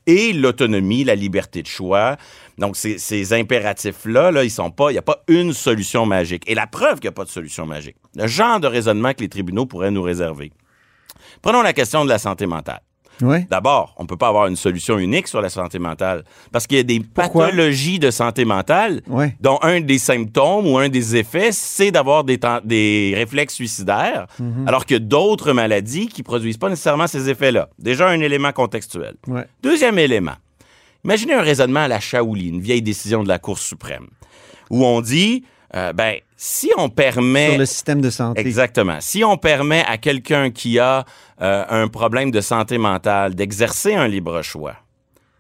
Et 0.07 0.33
l'autonomie, 0.33 1.03
la 1.03 1.17
liberté 1.17 1.61
de 1.61 1.67
choix. 1.67 2.17
Donc, 2.59 2.77
ces, 2.77 2.97
ces 2.97 3.33
impératifs-là, 3.33 4.31
là, 4.31 4.45
ils 4.45 4.51
sont 4.51 4.71
pas, 4.71 4.91
il 4.91 4.95
n'y 4.95 4.99
a 4.99 5.03
pas 5.03 5.25
une 5.27 5.53
solution 5.53 6.07
magique. 6.07 6.45
Et 6.49 6.55
la 6.55 6.69
preuve 6.69 7.01
qu'il 7.01 7.09
n'y 7.09 7.15
a 7.15 7.17
pas 7.17 7.25
de 7.25 7.31
solution 7.31 7.67
magique. 7.67 7.97
Le 8.15 8.29
genre 8.29 8.61
de 8.61 8.69
raisonnement 8.69 9.13
que 9.13 9.21
les 9.21 9.29
tribunaux 9.29 9.67
pourraient 9.67 9.91
nous 9.91 10.03
réserver. 10.03 10.53
Prenons 11.43 11.63
la 11.63 11.73
question 11.73 12.05
de 12.05 12.09
la 12.09 12.19
santé 12.19 12.47
mentale. 12.47 12.81
Oui. 13.23 13.39
D'abord, 13.49 13.95
on 13.97 14.03
ne 14.03 14.09
peut 14.09 14.17
pas 14.17 14.29
avoir 14.29 14.47
une 14.49 14.57
solution 14.57 14.99
unique 14.99 15.29
sur 15.29 15.41
la 15.41 15.49
santé 15.49 15.79
mentale 15.79 16.25
parce 16.51 16.67
qu'il 16.67 16.77
y 16.77 16.81
a 16.81 16.85
des 16.85 17.01
Pourquoi? 17.01 17.47
pathologies 17.47 17.99
de 17.99 18.11
santé 18.11 18.45
mentale 18.45 19.01
dont 19.41 19.59
un 19.63 19.81
des 19.81 19.99
symptômes 19.99 20.67
ou 20.67 20.77
un 20.77 20.89
des 20.89 21.17
effets, 21.17 21.53
c'est 21.53 21.91
d'avoir 21.91 22.25
des, 22.25 23.13
réflexes 23.15 23.55
suicidaires, 23.55 24.27
Mhm. 24.39 24.67
alors 24.69 24.85
que 24.87 24.97
d'autres 24.97 25.53
maladies 25.53 26.09
qui 26.09 26.23
produisent 26.23 26.57
pas 26.59 26.69
nécessairement 26.69 27.07
ces 27.07 27.29
effets-là. 27.31 27.69
Déjà, 27.79 28.09
un 28.09 28.21
élément 28.21 28.53
contextuel. 28.53 29.15
Deuxième 29.63 29.99
élément. 29.99 30.35
Imaginez 31.05 31.35
un 31.35 31.43
raisonnement 31.43 31.81
à 31.81 31.89
la 31.89 32.01
Shaouli, 32.01 32.49
une 32.49 32.61
vieille 32.61 32.83
décision 32.83 33.23
de 33.23 33.29
la 33.29 33.39
Cour 33.39 33.59
suprême, 33.59 34.07
où 34.71 34.85
on 34.85 35.01
dit, 35.01 35.45
euh, 35.75 35.93
ben, 35.93 36.17
si 36.37 36.71
on 36.77 36.89
permet... 36.89 37.51
Sur 37.51 37.59
le 37.59 37.67
système 37.67 38.01
de 38.01 38.11
santé. 38.11 38.41
Exactement. 38.41 38.99
Si 39.01 39.25
on 39.25 39.37
permet 39.37 39.85
à 39.87 39.99
quelqu'un 39.99 40.51
qui 40.51 40.79
a 40.79 41.05
euh, 41.41 41.65
un 41.69 41.89
problème 41.89 42.31
de 42.31 42.41
santé 42.41 42.79
mentale 42.79 43.35
d'exercer 43.35 43.95
un 43.95 44.09
libre 44.09 44.43
choix, 44.43 44.77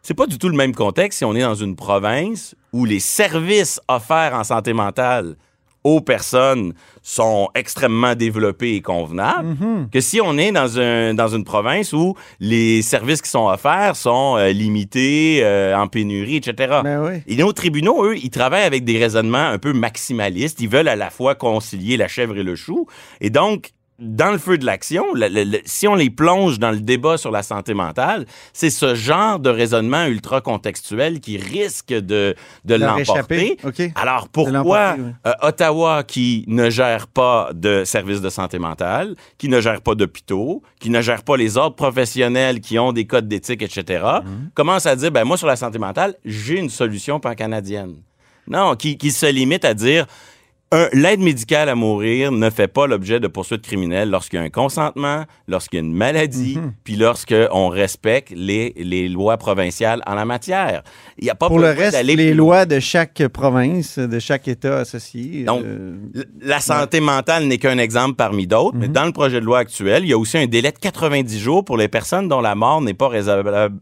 c'est 0.02 0.14
pas 0.14 0.26
du 0.26 0.38
tout 0.38 0.48
le 0.48 0.56
même 0.56 0.74
contexte 0.74 1.18
si 1.18 1.24
on 1.24 1.34
est 1.34 1.42
dans 1.42 1.54
une 1.54 1.76
province 1.76 2.54
où 2.72 2.84
les 2.84 3.00
services 3.00 3.80
offerts 3.88 4.34
en 4.34 4.44
santé 4.44 4.72
mentale 4.72 5.36
aux 5.84 6.00
personnes 6.00 6.74
sont 7.02 7.48
extrêmement 7.54 8.14
développés 8.14 8.76
et 8.76 8.80
convenables, 8.80 9.56
que 9.90 10.00
si 10.00 10.20
on 10.20 10.38
est 10.38 10.52
dans, 10.52 10.78
un, 10.78 11.14
dans 11.14 11.28
une 11.28 11.44
province 11.44 11.92
où 11.92 12.14
les 12.38 12.82
services 12.82 13.20
qui 13.20 13.30
sont 13.30 13.48
offerts 13.48 13.96
sont 13.96 14.36
euh, 14.36 14.50
limités, 14.50 15.40
euh, 15.42 15.76
en 15.76 15.88
pénurie, 15.88 16.36
etc. 16.36 16.80
Ben 16.84 17.02
oui. 17.04 17.22
Et 17.26 17.36
nos 17.36 17.52
tribunaux, 17.52 18.04
eux, 18.06 18.16
ils 18.16 18.30
travaillent 18.30 18.64
avec 18.64 18.84
des 18.84 18.98
raisonnements 18.98 19.48
un 19.48 19.58
peu 19.58 19.72
maximalistes. 19.72 20.60
Ils 20.60 20.68
veulent 20.68 20.88
à 20.88 20.96
la 20.96 21.10
fois 21.10 21.34
concilier 21.34 21.96
la 21.96 22.08
chèvre 22.08 22.36
et 22.36 22.44
le 22.44 22.54
chou. 22.54 22.86
Et 23.20 23.30
donc, 23.30 23.72
dans 23.98 24.32
le 24.32 24.38
feu 24.38 24.58
de 24.58 24.64
l'action, 24.66 25.04
le- 25.14 25.28
le- 25.28 25.44
le- 25.44 25.60
si 25.64 25.86
on 25.86 25.94
les 25.94 26.10
plonge 26.10 26.58
dans 26.58 26.70
le 26.72 26.80
débat 26.80 27.16
sur 27.18 27.30
la 27.30 27.42
santé 27.42 27.72
mentale, 27.74 28.26
c'est 28.52 28.70
ce 28.70 28.94
genre 28.94 29.38
de 29.38 29.48
raisonnement 29.50 30.06
ultra 30.06 30.40
contextuel 30.40 31.20
qui 31.20 31.36
risque 31.36 31.92
de, 31.92 32.34
l'emporter. 32.64 33.58
Alors 33.94 34.28
pourquoi 34.28 34.96
oui. 34.98 35.04
euh, 35.26 35.32
Ottawa 35.42 36.02
qui 36.02 36.44
ne 36.48 36.68
gère 36.70 37.06
pas 37.06 37.50
de 37.54 37.84
services 37.84 38.20
de 38.20 38.30
santé 38.30 38.58
mentale, 38.58 39.14
qui 39.38 39.48
ne 39.48 39.60
gère 39.60 39.80
pas 39.82 39.94
d'hôpitaux, 39.94 40.62
qui 40.80 40.90
ne 40.90 41.00
gère 41.00 41.22
pas 41.22 41.36
les 41.36 41.56
ordres 41.56 41.76
professionnels 41.76 42.60
qui 42.60 42.78
ont 42.78 42.92
des 42.92 43.06
codes 43.06 43.28
d'éthique, 43.28 43.62
etc., 43.62 44.04
Mhm. 44.24 44.50
commence 44.54 44.86
à 44.86 44.96
dire, 44.96 45.12
ben 45.12 45.24
moi 45.24 45.36
sur 45.36 45.46
la 45.46 45.56
santé 45.56 45.78
mentale, 45.78 46.14
j'ai 46.24 46.58
une 46.58 46.70
solution 46.70 47.20
pan-canadienne. 47.20 47.96
Non, 48.48 48.74
qui, 48.74 48.98
qui 48.98 49.12
se 49.12 49.26
limite 49.26 49.64
à 49.64 49.72
dire 49.74 50.06
un, 50.72 50.88
l'aide 50.92 51.20
médicale 51.20 51.68
à 51.68 51.74
mourir 51.74 52.32
ne 52.32 52.50
fait 52.50 52.66
pas 52.68 52.86
l'objet 52.86 53.20
de 53.20 53.28
poursuites 53.28 53.62
criminelles 53.62 54.10
lorsqu'il 54.10 54.38
y 54.38 54.42
a 54.42 54.44
un 54.44 54.50
consentement, 54.50 55.24
lorsqu'il 55.46 55.78
y 55.78 55.82
a 55.82 55.84
une 55.84 55.92
maladie, 55.94 56.56
Mhm. 56.56 56.72
puis 56.82 56.96
lorsqu'on 56.96 57.68
respecte 57.68 58.32
les, 58.34 58.72
les 58.76 59.08
lois 59.08 59.36
provinciales 59.36 60.02
en 60.06 60.14
la 60.14 60.24
matière. 60.24 60.82
Il 61.18 61.24
n'y 61.24 61.30
a 61.30 61.34
pas 61.34 61.48
Pour 61.48 61.58
le 61.58 61.70
reste, 61.70 61.92
d'aller 61.92 62.16
les 62.16 62.34
lois 62.34 62.64
de 62.66 62.80
chaque 62.80 63.26
province, 63.28 63.98
de 63.98 64.18
chaque 64.18 64.48
État 64.48 64.78
associé. 64.78 65.44
Donc, 65.44 65.62
euh, 65.64 65.94
La 66.40 66.58
santé 66.60 67.00
mentale 67.00 67.44
n'est 67.46 67.58
qu'un 67.58 67.78
exemple 67.78 68.14
parmi 68.16 68.46
d'autres, 68.46 68.76
mais 68.76 68.88
dans 68.88 69.04
le 69.04 69.12
projet 69.12 69.40
de 69.40 69.44
loi 69.44 69.58
actuel, 69.60 70.04
il 70.04 70.08
y 70.08 70.12
a 70.12 70.18
aussi 70.18 70.38
un 70.38 70.46
délai 70.46 70.72
de 70.72 70.78
90 70.78 71.38
jours 71.38 71.64
pour 71.64 71.76
les 71.76 71.88
personnes 71.88 72.28
dont 72.28 72.40
la 72.40 72.54
mort 72.54 72.80
n'est 72.80 72.94
pas 72.94 73.10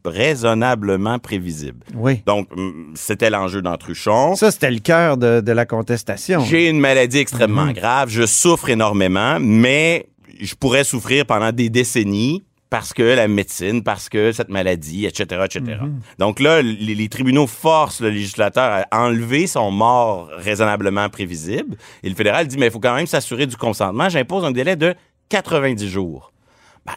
raisonnablement 0.05 1.19
prévisible. 1.19 1.79
oui. 1.95 2.23
Donc, 2.27 2.49
c'était 2.95 3.31
l'enjeu 3.31 3.63
d'Entruchon. 3.63 4.35
Ça, 4.35 4.51
c'était 4.51 4.71
le 4.71 4.79
cœur 4.81 5.17
de, 5.17 5.41
de 5.41 5.53
la 5.53 5.67
contestation. 5.67 6.41
J'ai 6.41 6.69
une 6.69 6.80
maladie 6.81 7.19
extrêmement 7.19 7.67
Mhm. 7.67 7.73
grave, 7.75 8.09
je 8.11 8.27
souffre 8.27 8.69
énormément, 8.71 9.39
mais 9.41 10.07
je 10.41 10.55
pourrais 10.55 10.85
souffrir 10.85 11.27
pendant 11.27 11.53
des 11.53 11.69
décennies 11.71 12.45
parce 12.71 12.93
que 12.93 13.03
la 13.03 13.27
médecine, 13.27 13.83
parce 13.83 14.09
que 14.09 14.31
cette 14.31 14.49
maladie, 14.49 15.05
etc., 15.05 15.43
etc. 15.45 15.61
Mhm. 15.83 16.01
Donc 16.19 16.39
là, 16.39 16.63
les, 16.63 16.95
les 16.95 17.09
tribunaux 17.09 17.47
forcent 17.49 18.01
le 18.01 18.11
législateur 18.11 18.85
à 18.91 19.03
enlever 19.05 19.47
son 19.49 19.71
mort 19.73 20.29
raisonnablement 20.37 21.09
prévisible. 21.09 21.77
Et 22.05 22.09
le 22.09 22.15
fédéral 22.15 22.47
dit, 22.47 22.57
mais 22.59 22.67
il 22.67 22.73
faut 22.73 22.79
quand 22.81 22.95
même 22.95 23.09
s'assurer 23.09 23.47
du 23.47 23.57
consentement. 23.57 24.09
J'impose 24.09 24.45
un 24.45 24.53
délai 24.53 24.77
de 24.77 24.95
90 25.31 25.89
jours. 25.89 26.33
Ben, 26.87 26.95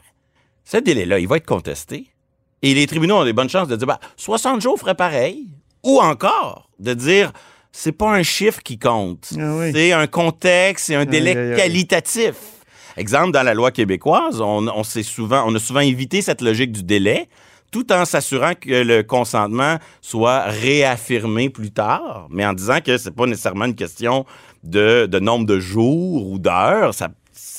ce 0.63 0.77
délai-là, 0.77 1.17
il 1.19 1.27
va 1.27 1.37
être 1.37 1.45
contesté. 1.47 2.05
Et 2.61 2.73
les 2.75 2.85
tribunaux 2.87 3.17
ont 3.17 3.25
des 3.25 3.33
bonnes 3.33 3.49
chances 3.49 3.67
de 3.67 3.75
dire, 3.75 3.87
ben, 3.87 3.97
60 4.15 4.61
jours 4.61 4.79
ferait 4.79 4.95
pareil. 4.95 5.47
Ou 5.83 5.99
encore, 5.99 6.69
de 6.79 6.93
dire, 6.93 7.33
c'est 7.75 7.91
pas 7.91 8.11
un 8.13 8.23
chiffre 8.23 8.61
qui 8.63 8.77
compte. 8.79 9.33
Ah 9.37 9.55
oui. 9.57 9.71
C'est 9.73 9.91
un 9.91 10.07
contexte, 10.07 10.85
c'est 10.85 10.95
un 10.95 11.05
délai 11.05 11.55
qualitatif. 11.57 12.35
Exemple, 12.95 13.31
dans 13.31 13.41
la 13.41 13.55
loi 13.55 13.71
québécoise, 13.71 14.39
on, 14.39 14.67
on, 14.67 14.83
souvent, 14.83 15.43
on 15.47 15.55
a 15.55 15.59
souvent 15.59 15.79
évité 15.79 16.21
cette 16.21 16.41
logique 16.41 16.71
du 16.71 16.83
délai, 16.83 17.27
tout 17.71 17.91
en 17.91 18.05
s'assurant 18.05 18.53
que 18.53 18.83
le 18.83 19.01
consentement 19.01 19.77
soit 19.99 20.43
réaffirmé 20.43 21.49
plus 21.49 21.71
tard, 21.71 22.27
mais 22.29 22.45
en 22.45 22.53
disant 22.53 22.79
que 22.85 22.99
c'est 22.99 23.15
pas 23.15 23.25
nécessairement 23.25 23.65
une 23.65 23.75
question 23.75 24.25
de, 24.63 25.07
de 25.07 25.19
nombre 25.19 25.47
de 25.47 25.59
jours 25.59 26.29
ou 26.29 26.37
d'heures. 26.37 26.93
Ça, 26.93 27.09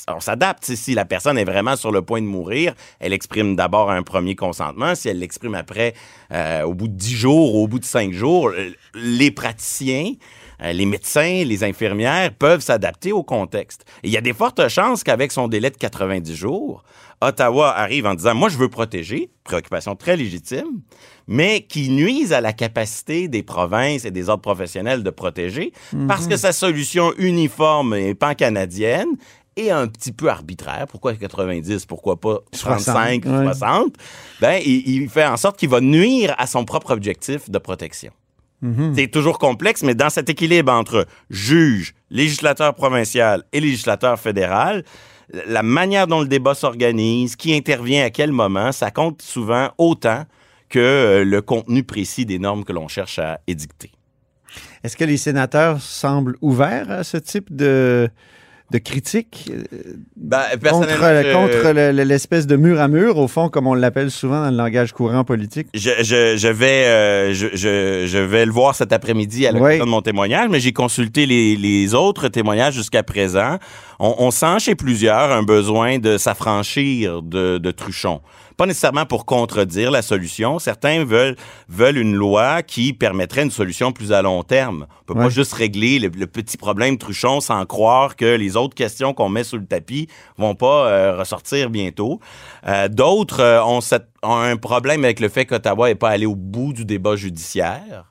on 0.07 0.19
s'adapte. 0.19 0.65
Si 0.65 0.93
la 0.93 1.05
personne 1.05 1.37
est 1.37 1.45
vraiment 1.45 1.75
sur 1.75 1.91
le 1.91 2.01
point 2.01 2.21
de 2.21 2.27
mourir, 2.27 2.73
elle 2.99 3.13
exprime 3.13 3.55
d'abord 3.55 3.89
un 3.89 4.03
premier 4.03 4.35
consentement. 4.35 4.95
Si 4.95 5.09
elle 5.09 5.19
l'exprime 5.19 5.55
après, 5.55 5.93
euh, 6.31 6.63
au 6.63 6.73
bout 6.73 6.87
de 6.87 6.93
10 6.93 7.15
jours 7.15 7.55
ou 7.55 7.63
au 7.63 7.67
bout 7.67 7.79
de 7.79 7.85
5 7.85 8.13
jours, 8.13 8.49
euh, 8.49 8.71
les 8.93 9.31
praticiens, 9.31 10.13
euh, 10.61 10.73
les 10.73 10.85
médecins, 10.85 11.43
les 11.43 11.63
infirmières 11.63 12.31
peuvent 12.33 12.61
s'adapter 12.61 13.11
au 13.11 13.23
contexte. 13.23 13.85
Et 14.03 14.07
il 14.07 14.13
y 14.13 14.17
a 14.17 14.21
des 14.21 14.33
fortes 14.33 14.67
chances 14.69 15.03
qu'avec 15.03 15.31
son 15.31 15.47
délai 15.47 15.69
de 15.69 15.77
90 15.77 16.35
jours, 16.35 16.83
Ottawa 17.21 17.75
arrive 17.75 18.05
en 18.05 18.13
disant, 18.13 18.35
moi, 18.35 18.49
je 18.49 18.57
veux 18.57 18.69
protéger, 18.69 19.29
préoccupation 19.43 19.95
très 19.95 20.17
légitime, 20.17 20.81
mais 21.27 21.61
qui 21.61 21.89
nuise 21.89 22.33
à 22.33 22.41
la 22.41 22.53
capacité 22.53 23.27
des 23.27 23.41
provinces 23.41 24.05
et 24.05 24.11
des 24.11 24.29
ordres 24.29 24.41
professionnels 24.41 25.01
de 25.01 25.09
protéger 25.09 25.71
parce 26.07 26.27
que 26.27 26.37
sa 26.37 26.51
solution 26.51 27.13
uniforme 27.17 27.95
et 27.95 28.13
pan-canadienne 28.13 29.07
est 29.55 29.69
un 29.69 29.87
petit 29.87 30.11
peu 30.11 30.29
arbitraire. 30.29 30.85
Pourquoi 30.87 31.13
90? 31.13 31.85
Pourquoi 31.85 32.19
pas 32.19 32.39
35, 32.51 33.23
60, 33.23 33.25
ouais. 33.25 33.53
60? 33.53 33.93
Ben, 34.41 34.61
il, 34.65 34.87
il 34.87 35.09
fait 35.09 35.25
en 35.25 35.37
sorte 35.37 35.57
qu'il 35.57 35.69
va 35.69 35.81
nuire 35.81 36.35
à 36.37 36.47
son 36.47 36.65
propre 36.65 36.91
objectif 36.91 37.49
de 37.49 37.57
protection. 37.57 38.11
C'est 38.95 39.09
toujours 39.09 39.37
complexe, 39.37 39.83
mais 39.83 39.93
dans 39.93 40.09
cet 40.09 40.29
équilibre 40.29 40.71
entre 40.71 41.05
juge, 41.29 41.93
législateur 42.09 42.73
provincial 42.73 43.43
et 43.53 43.59
législateur 43.59 44.19
fédéral, 44.19 44.83
la 45.47 45.63
manière 45.63 46.07
dont 46.07 46.21
le 46.21 46.27
débat 46.27 46.55
s'organise, 46.55 47.35
qui 47.35 47.53
intervient 47.53 48.05
à 48.05 48.09
quel 48.09 48.31
moment, 48.31 48.71
ça 48.71 48.91
compte 48.91 49.21
souvent 49.21 49.69
autant 49.77 50.25
que 50.69 50.79
euh, 50.79 51.23
le 51.23 51.41
contenu 51.41 51.83
précis 51.83 52.25
des 52.25 52.39
normes 52.39 52.63
que 52.63 52.73
l'on 52.73 52.87
cherche 52.87 53.19
à 53.19 53.39
édicter. 53.45 53.91
Est-ce 54.83 54.97
que 54.97 55.03
les 55.03 55.17
sénateurs 55.17 55.81
semblent 55.81 56.37
ouverts 56.41 56.89
à 56.89 57.03
ce 57.03 57.17
type 57.17 57.55
de, 57.55 58.09
de 58.75 58.79
critique 58.83 59.49
euh, 59.51 59.63
Ben, 60.17 60.41
contre, 60.69 61.71
le- 61.73 62.03
l'espèce 62.03 62.45
de 62.45 62.55
mur 62.57 62.79
à 62.81 62.87
mur, 62.87 63.17
au 63.17 63.27
fond, 63.27 63.47
comme 63.49 63.67
on 63.67 63.73
l'appelle 63.73 64.11
souvent 64.11 64.41
dans 64.43 64.51
le 64.51 64.57
langage 64.57 64.91
courant 64.91 65.23
politique? 65.23 65.67
Je, 65.73 65.91
je, 66.01 66.35
je 66.37 66.47
vais, 66.47 66.85
euh, 66.85 67.33
je, 67.33 67.47
je, 67.53 68.05
je 68.05 68.17
vais 68.17 68.45
le 68.45 68.51
voir 68.51 68.75
cet 68.75 68.91
après-midi 68.91 69.47
à 69.47 69.51
l'occasion 69.51 69.83
Oui. 69.83 69.85
de 69.85 69.91
mon 69.91 70.01
témoignage, 70.01 70.49
mais 70.49 70.59
j'ai 70.59 70.73
consulté 70.73 71.25
les, 71.25 71.55
les 71.55 71.93
autres 71.93 72.27
témoignages 72.27 72.73
jusqu'à 72.73 73.03
présent. 73.03 73.57
On, 73.99 74.13
on 74.19 74.31
sent 74.31 74.59
chez 74.59 74.75
plusieurs 74.75 75.31
un 75.31 75.43
besoin 75.43 75.99
de 75.99 76.17
s'affranchir 76.17 77.21
de, 77.21 77.57
de 77.57 77.71
Truchon. 77.71 78.19
Pas 78.57 78.65
nécessairement 78.65 79.05
pour 79.05 79.25
contredire 79.25 79.91
la 79.91 80.01
solution. 80.01 80.59
Certains 80.59 81.03
veulent, 81.03 81.35
veulent 81.67 81.97
une 81.97 82.15
loi 82.15 82.61
qui 82.63 82.93
permettrait 82.93 83.43
une 83.43 83.51
solution 83.51 83.91
plus 83.91 84.11
à 84.13 84.21
long 84.21 84.43
terme. 84.43 84.87
On 85.01 85.13
peut 85.13 85.19
Ouais. 85.19 85.25
pas 85.25 85.29
juste 85.29 85.53
régler 85.53 85.99
le, 85.99 86.07
le 86.09 86.27
petit 86.27 86.57
problème 86.57 86.97
Truchon 86.97 87.41
sans 87.41 87.65
croire 87.65 88.15
que 88.15 88.35
les 88.35 88.55
autres 88.55 88.75
questions 88.75 89.13
qu'on 89.13 89.29
met 89.29 89.43
sous 89.43 89.57
le 89.57 89.65
tapis 89.65 90.07
vont 90.37 90.55
pas 90.55 90.87
euh, 90.87 91.17
ressortir 91.17 91.69
bientôt. 91.69 92.19
Euh, 92.67 92.87
D'autres 92.87 93.41
euh, 93.41 93.63
ont, 93.63 93.79
ont 94.23 94.35
un 94.37 94.57
problème 94.57 95.03
avec 95.03 95.19
le 95.19 95.29
fait 95.29 95.45
qu'Ottawa 95.45 95.89
n'est 95.89 95.95
pas 95.95 96.09
allé 96.09 96.25
au 96.25 96.35
bout 96.35 96.71
du 96.73 96.85
débat 96.85 97.15
judiciaire. 97.15 98.05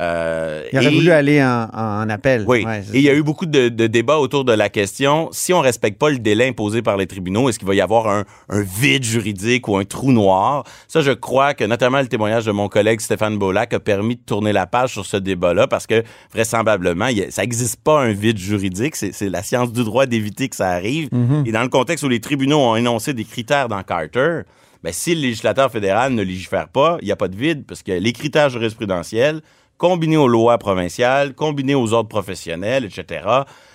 Euh, 0.00 0.64
Il 0.72 0.78
aurait 0.78 0.86
et- 0.90 0.94
voulu 0.94 1.10
aller 1.10 1.42
en, 1.44 1.68
en 1.72 2.08
appel. 2.08 2.44
oui, 2.48 2.64
Ouais, 2.64 2.80
et 2.94 2.98
il 2.98 3.02
y 3.02 3.10
a 3.10 3.14
eu 3.14 3.22
beaucoup 3.22 3.44
de, 3.44 3.68
de 3.68 3.86
débats 3.86 4.18
autour 4.18 4.44
de 4.44 4.52
la 4.52 4.70
question, 4.70 5.28
si 5.32 5.52
on 5.52 5.60
respecte 5.60 5.98
pas 5.98 6.08
le 6.08 6.18
délai 6.18 6.48
imposé 6.48 6.80
par 6.80 6.96
les 6.96 7.06
tribunaux, 7.06 7.48
est-ce 7.50 7.58
qu'il 7.58 7.68
va 7.68 7.74
y 7.74 7.80
avoir 7.82 8.08
un, 8.08 8.24
un 8.48 8.62
vide 8.62 9.04
juridique 9.04 9.68
ou 9.68 9.76
un 9.76 9.84
trou 9.84 10.10
noir? 10.12 10.64
Ça, 10.88 11.02
je 11.02 11.10
crois 11.12 11.52
que 11.52 11.64
notamment 11.64 12.00
le 12.00 12.06
témoignage 12.06 12.46
de 12.46 12.52
mon 12.52 12.68
collègue 12.68 13.00
Stéphane 13.00 13.36
Bollac 13.36 13.74
a 13.74 13.80
permis 13.80 14.16
de 14.16 14.22
tourner 14.22 14.52
la 14.54 14.66
page 14.66 14.92
sur 14.92 15.04
ce 15.04 15.18
débat-là 15.18 15.66
parce 15.66 15.86
que 15.86 16.02
vraisemblablement, 16.32 17.08
il 17.08 17.18
y 17.18 17.22
a- 17.24 17.30
ça 17.30 17.42
n'existe 17.42 17.80
pas 17.82 18.00
un 18.00 18.12
vide 18.12 18.38
juridique. 18.38 18.96
C'est 18.96 19.28
la 19.28 19.42
science 19.42 19.72
du 19.72 19.84
droit 19.84 20.06
d'éviter 20.06 20.48
que 20.48 20.56
ça 20.56 20.70
arrive. 20.70 21.08
Mhm. 21.12 21.44
Et 21.46 21.52
dans 21.52 21.62
le 21.62 21.68
contexte 21.68 22.02
où 22.04 22.08
les 22.08 22.20
tribunaux 22.20 22.58
ont 22.60 22.76
énoncé 22.76 23.12
des 23.12 23.24
critères 23.24 23.68
dans 23.68 23.82
Carter, 23.82 24.40
ben, 24.82 24.92
si 24.92 25.14
le 25.14 25.20
législateur 25.20 25.70
fédéral 25.70 26.12
ne 26.14 26.22
légifère 26.22 26.68
pas, 26.68 26.96
il 27.02 27.04
n'y 27.04 27.12
a 27.12 27.16
pas 27.16 27.28
de 27.28 27.36
vide 27.36 27.64
parce 27.68 27.82
que 27.82 27.92
les 27.92 28.12
critères 28.12 28.48
jurisprudentiels, 28.50 29.40
combinés 29.78 30.16
aux 30.16 30.28
lois 30.28 30.58
provinciales, 30.58 31.34
combinés 31.34 31.74
aux 31.74 31.92
ordres 31.92 32.08
professionnels, 32.08 32.84
etc., 32.84 33.24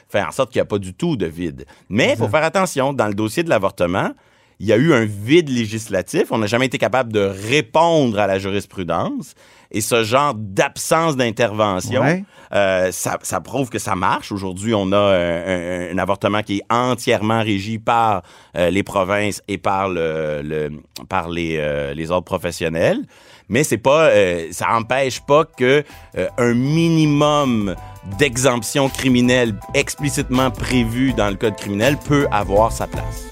fait 0.10 0.22
en 0.22 0.32
sorte 0.32 0.51
qu'il 0.51 0.60
n'y 0.60 0.63
a 0.63 0.66
pas 0.66 0.80
du 0.80 0.94
tout 0.94 1.18
de 1.18 1.25
vide. 1.25 1.66
Mais 1.89 2.12
il 2.13 2.18
faut 2.18 2.30
faire 2.30 2.44
attention, 2.44 2.94
dans 2.94 3.08
le 3.08 3.13
dossier 3.13 3.44
de 3.44 3.50
l'avortement, 3.50 4.12
il 4.60 4.66
y 4.66 4.74
a 4.74 4.77
eu 4.77 4.94
un 4.94 5.06
vide 5.06 5.50
législatif. 5.50 6.32
On 6.32 6.38
n'a 6.39 6.48
jamais 6.48 6.66
été 6.66 6.77
capable 6.77 7.12
de 7.13 7.20
répondre 7.20 8.18
à 8.18 8.25
la 8.25 8.39
jurisprudence. 8.39 9.34
Et 9.70 9.82
ce 9.82 10.04
genre 10.04 10.34
d'absence 10.34 11.18
d'intervention, 11.18 12.01
Ouais. 12.01 12.24
euh, 12.54 12.89
ça, 12.92 13.20
ça 13.22 13.42
prouve 13.42 13.70
que 13.70 13.77
ça 13.80 13.96
marche. 13.96 14.32
Aujourd'hui, 14.32 14.74
on 14.74 14.92
a 14.94 14.98
un, 14.98 15.92
un 15.92 15.98
avortement 15.98 16.42
qui 16.42 16.60
est 16.60 16.74
entièrement 16.74 17.44
régi 17.44 17.77
par 17.77 18.24
euh, 18.56 18.70
les 18.72 18.82
provinces 18.84 19.42
et 19.50 19.58
par 19.58 19.89
le, 19.89 20.42
le- 20.44 20.72
par 21.10 21.30
les, 21.30 21.58
euh, 21.60 21.94
les 21.94 22.10
ordres 22.12 22.25
professionnels. 22.25 23.01
Mais 23.50 23.63
c'est 23.63 23.77
pas, 23.77 24.10
euh, 24.10 24.48
ça 24.51 24.68
empêche 24.74 25.22
pas 25.22 25.46
que 25.46 25.84
euh, 26.18 26.27
un 26.38 26.54
minimum 26.54 27.75
d'exemption 28.18 28.89
criminelle 28.89 29.56
explicitement 29.74 30.51
prévu 30.51 31.13
dans 31.13 31.30
le 31.30 31.36
code 31.36 31.56
criminel 31.56 31.98
peut 31.98 32.27
avoir 32.32 32.72
sa 32.72 32.88
place. 32.88 33.27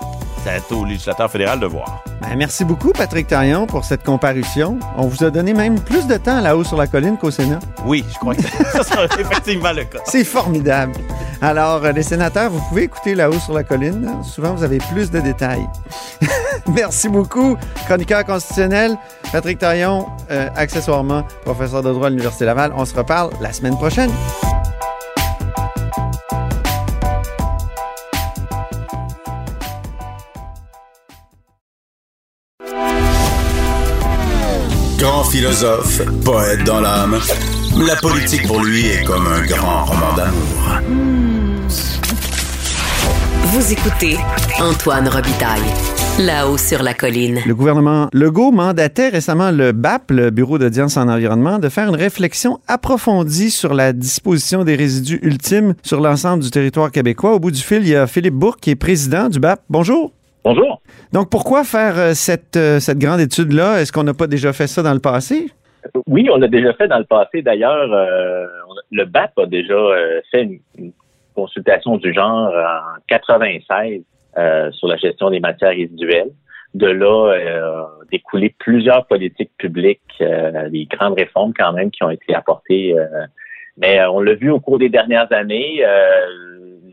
C'est 0.46 0.72
au 0.76 0.86
législateur 0.86 1.30
fédéral 1.32 1.60
de 1.60 1.66
voir. 1.66 2.04
Ben, 2.22 2.36
merci 2.38 2.64
beaucoup, 2.64 2.92
Patrick 2.92 3.26
Taillon, 3.26 3.66
pour 3.66 3.84
cette 3.84 4.04
comparution. 4.04 4.78
On 4.96 5.08
vous 5.08 5.24
a 5.24 5.32
donné 5.32 5.56
même 5.56 5.80
plus 5.80 6.06
de 6.06 6.18
temps 6.18 6.40
là-haut 6.40 6.64
sur 6.64 6.78
la 6.78 6.86
colline 6.86 7.18
qu'au 7.18 7.32
Sénat. 7.32 7.58
Oui, 7.84 8.06
je 8.14 8.20
crois 8.20 8.36
que 8.36 8.44
ça 8.44 8.84
sera 8.84 9.06
effectivement 9.20 9.72
le 9.72 9.86
cas. 9.86 10.00
C'est 10.06 10.24
formidable. 10.24 10.94
Alors, 11.42 11.84
euh, 11.84 11.92
les 11.92 12.04
sénateurs, 12.04 12.52
vous 12.52 12.62
pouvez 12.70 12.84
écouter 12.84 13.16
là-haut 13.16 13.40
sur 13.40 13.54
la 13.54 13.64
colline. 13.64 14.08
Souvent, 14.24 14.54
vous 14.54 14.64
avez 14.64 14.78
plus 14.78 15.10
de 15.10 15.20
détails. 15.20 15.68
Merci 16.74 17.10
beaucoup, 17.10 17.58
chroniqueur 17.86 18.26
constitutionnel. 18.26 18.98
Patrick 19.32 19.60
Taillon, 19.60 20.08
euh, 20.32 20.50
accessoirement 20.56 21.24
professeur 21.44 21.84
de 21.84 21.92
droit 21.92 22.08
à 22.08 22.10
l'Université 22.10 22.46
Laval. 22.46 22.74
On 22.76 22.86
se 22.86 22.96
reparle 22.96 23.32
la 23.42 23.54
semaine 23.54 23.76
prochaine. 23.76 24.12
Grand 34.98 35.24
philosophe, 35.26 36.02
poète 36.24 36.64
dans 36.64 36.80
l'âme. 36.80 37.20
La 37.86 37.96
politique 37.98 38.48
pour 38.48 38.64
lui 38.64 38.88
est 38.88 39.04
comme 39.04 39.28
un 39.28 39.46
grand 39.46 39.86
roman 39.86 40.14
d'amour. 40.14 40.80
Hmm. 40.88 41.68
Vous 43.44 43.72
écoutez 43.72 44.18
Antoine 44.60 45.08
Robitaille 45.08 46.05
là-haut 46.20 46.58
sur 46.58 46.82
la 46.82 46.94
colline. 46.94 47.40
Le 47.46 47.54
gouvernement 47.54 48.08
Legault 48.14 48.52
mandatait 48.52 49.10
récemment 49.10 49.52
le 49.52 49.74
BAP, 49.74 50.12
le 50.12 50.30
Bureau 50.30 50.58
d'audience 50.58 50.96
en 50.96 51.10
environnement, 51.10 51.60
de 51.60 51.68
faire 51.68 51.90
une 51.90 51.96
réflexion 51.96 52.60
approfondie 52.70 53.50
sur 53.50 53.74
la 53.74 53.92
disposition 53.92 54.64
des 54.64 54.76
résidus 54.76 55.20
ultimes 55.24 55.74
sur 55.84 56.00
l'ensemble 56.00 56.42
du 56.42 56.52
territoire 56.52 56.92
québécois. 56.92 57.34
Au 57.34 57.40
bout 57.40 57.52
du 57.52 57.62
fil, 57.62 57.80
il 57.80 57.90
y 57.90 57.96
a 57.96 58.08
Philippe 58.08 58.36
Bourque, 58.36 58.62
qui 58.62 58.70
est 58.72 58.76
président 58.76 59.28
du 59.28 59.40
BAP. 59.40 59.60
Bonjour. 59.70 60.14
Bonjour. 60.46 60.82
Donc, 61.12 61.30
pourquoi 61.30 61.66
faire 61.66 61.98
euh, 61.98 62.14
cette, 62.14 62.56
euh, 62.56 62.80
cette 62.80 63.00
grande 63.00 63.20
étude-là? 63.20 63.82
Est-ce 63.82 63.92
qu'on 63.92 64.04
n'a 64.04 64.14
pas 64.14 64.28
déjà 64.28 64.54
fait 64.54 64.68
ça 64.68 64.82
dans 64.84 64.94
le 64.94 65.02
passé? 65.02 65.48
Oui, 66.08 66.30
on 66.32 66.38
l'a 66.38 66.48
déjà 66.48 66.74
fait 66.74 66.88
dans 66.88 67.00
le 67.00 67.06
passé. 67.06 67.42
D'ailleurs, 67.42 67.92
euh, 67.92 68.46
le 68.90 69.04
BAP 69.06 69.38
a 69.38 69.46
déjà 69.48 69.74
euh, 69.74 70.22
fait 70.32 70.44
une, 70.44 70.60
une 70.78 70.92
consultation 71.36 71.98
du 71.98 72.14
genre 72.14 72.48
en 72.54 73.02
96 73.08 74.04
euh, 74.38 74.72
sur 74.72 74.88
la 74.88 74.98
gestion 74.98 75.30
des 75.30 75.40
matières 75.40 75.72
résiduelles. 75.72 76.32
De 76.74 76.88
là, 76.88 77.32
euh, 77.34 77.84
découlé 78.12 78.54
plusieurs 78.60 79.06
politiques 79.08 79.52
publiques, 79.58 80.02
euh, 80.22 80.68
des 80.70 80.86
grandes 80.86 81.18
réformes 81.18 81.54
quand 81.58 81.72
même 81.72 81.90
qui 81.90 82.04
ont 82.04 82.10
été 82.10 82.36
apportées. 82.36 82.98
euh, 82.98 83.06
mais 83.78 84.00
euh, 84.00 84.10
on 84.12 84.20
l'a 84.22 84.34
vu 84.36 84.50
au 84.52 84.60
cours 84.60 84.78
des 84.80 84.90
dernières 84.90 85.32
années, 85.32 85.84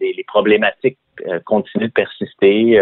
les, 0.00 0.12
les 0.12 0.24
problématiques 0.24 0.98
continuent 1.44 1.86
de 1.86 1.92
persister. 1.92 2.80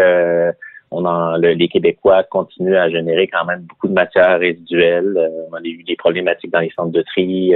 on 0.91 1.05
en, 1.05 1.37
le- 1.37 1.53
les 1.53 1.67
Québécois 1.67 2.23
continuent 2.23 2.77
à 2.77 2.89
générer 2.89 3.27
quand 3.27 3.45
même 3.45 3.61
beaucoup 3.61 3.87
de 3.87 3.93
matières 3.93 4.39
résiduelles. 4.39 5.17
On 5.51 5.53
a 5.55 5.61
eu 5.63 5.83
des 5.83 5.95
problématiques 5.95 6.51
dans 6.51 6.59
les 6.59 6.71
centres 6.75 6.91
de 6.91 7.01
tri. 7.01 7.53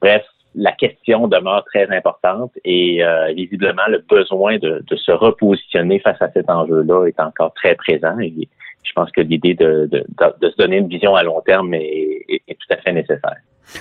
bref, 0.00 0.24
la 0.58 0.72
question 0.72 1.28
demeure 1.28 1.64
très 1.66 1.86
importante 1.94 2.50
et 2.64 3.04
euh, 3.04 3.32
visiblement 3.34 3.82
le 3.88 4.02
besoin 4.08 4.56
de, 4.58 4.82
de 4.88 4.96
se 4.96 5.12
repositionner 5.12 6.00
face 6.00 6.20
à 6.20 6.30
cet 6.32 6.48
enjeu-là 6.48 7.06
est 7.06 7.20
encore 7.20 7.52
très 7.54 7.74
présent. 7.74 8.18
Et 8.20 8.32
je 8.82 8.92
pense 8.94 9.10
que 9.12 9.20
l'idée 9.20 9.54
de, 9.54 9.86
de, 9.92 10.04
de- 10.40 10.48
se 10.50 10.56
donner 10.56 10.78
une 10.78 10.88
vision 10.88 11.14
à 11.14 11.22
long 11.22 11.40
terme 11.44 11.74
est, 11.74 12.24
est- 12.28 12.42
est 12.48 12.54
tout 12.54 12.72
à 12.72 12.76
fait 12.78 12.92
nécessaire. 12.92 13.36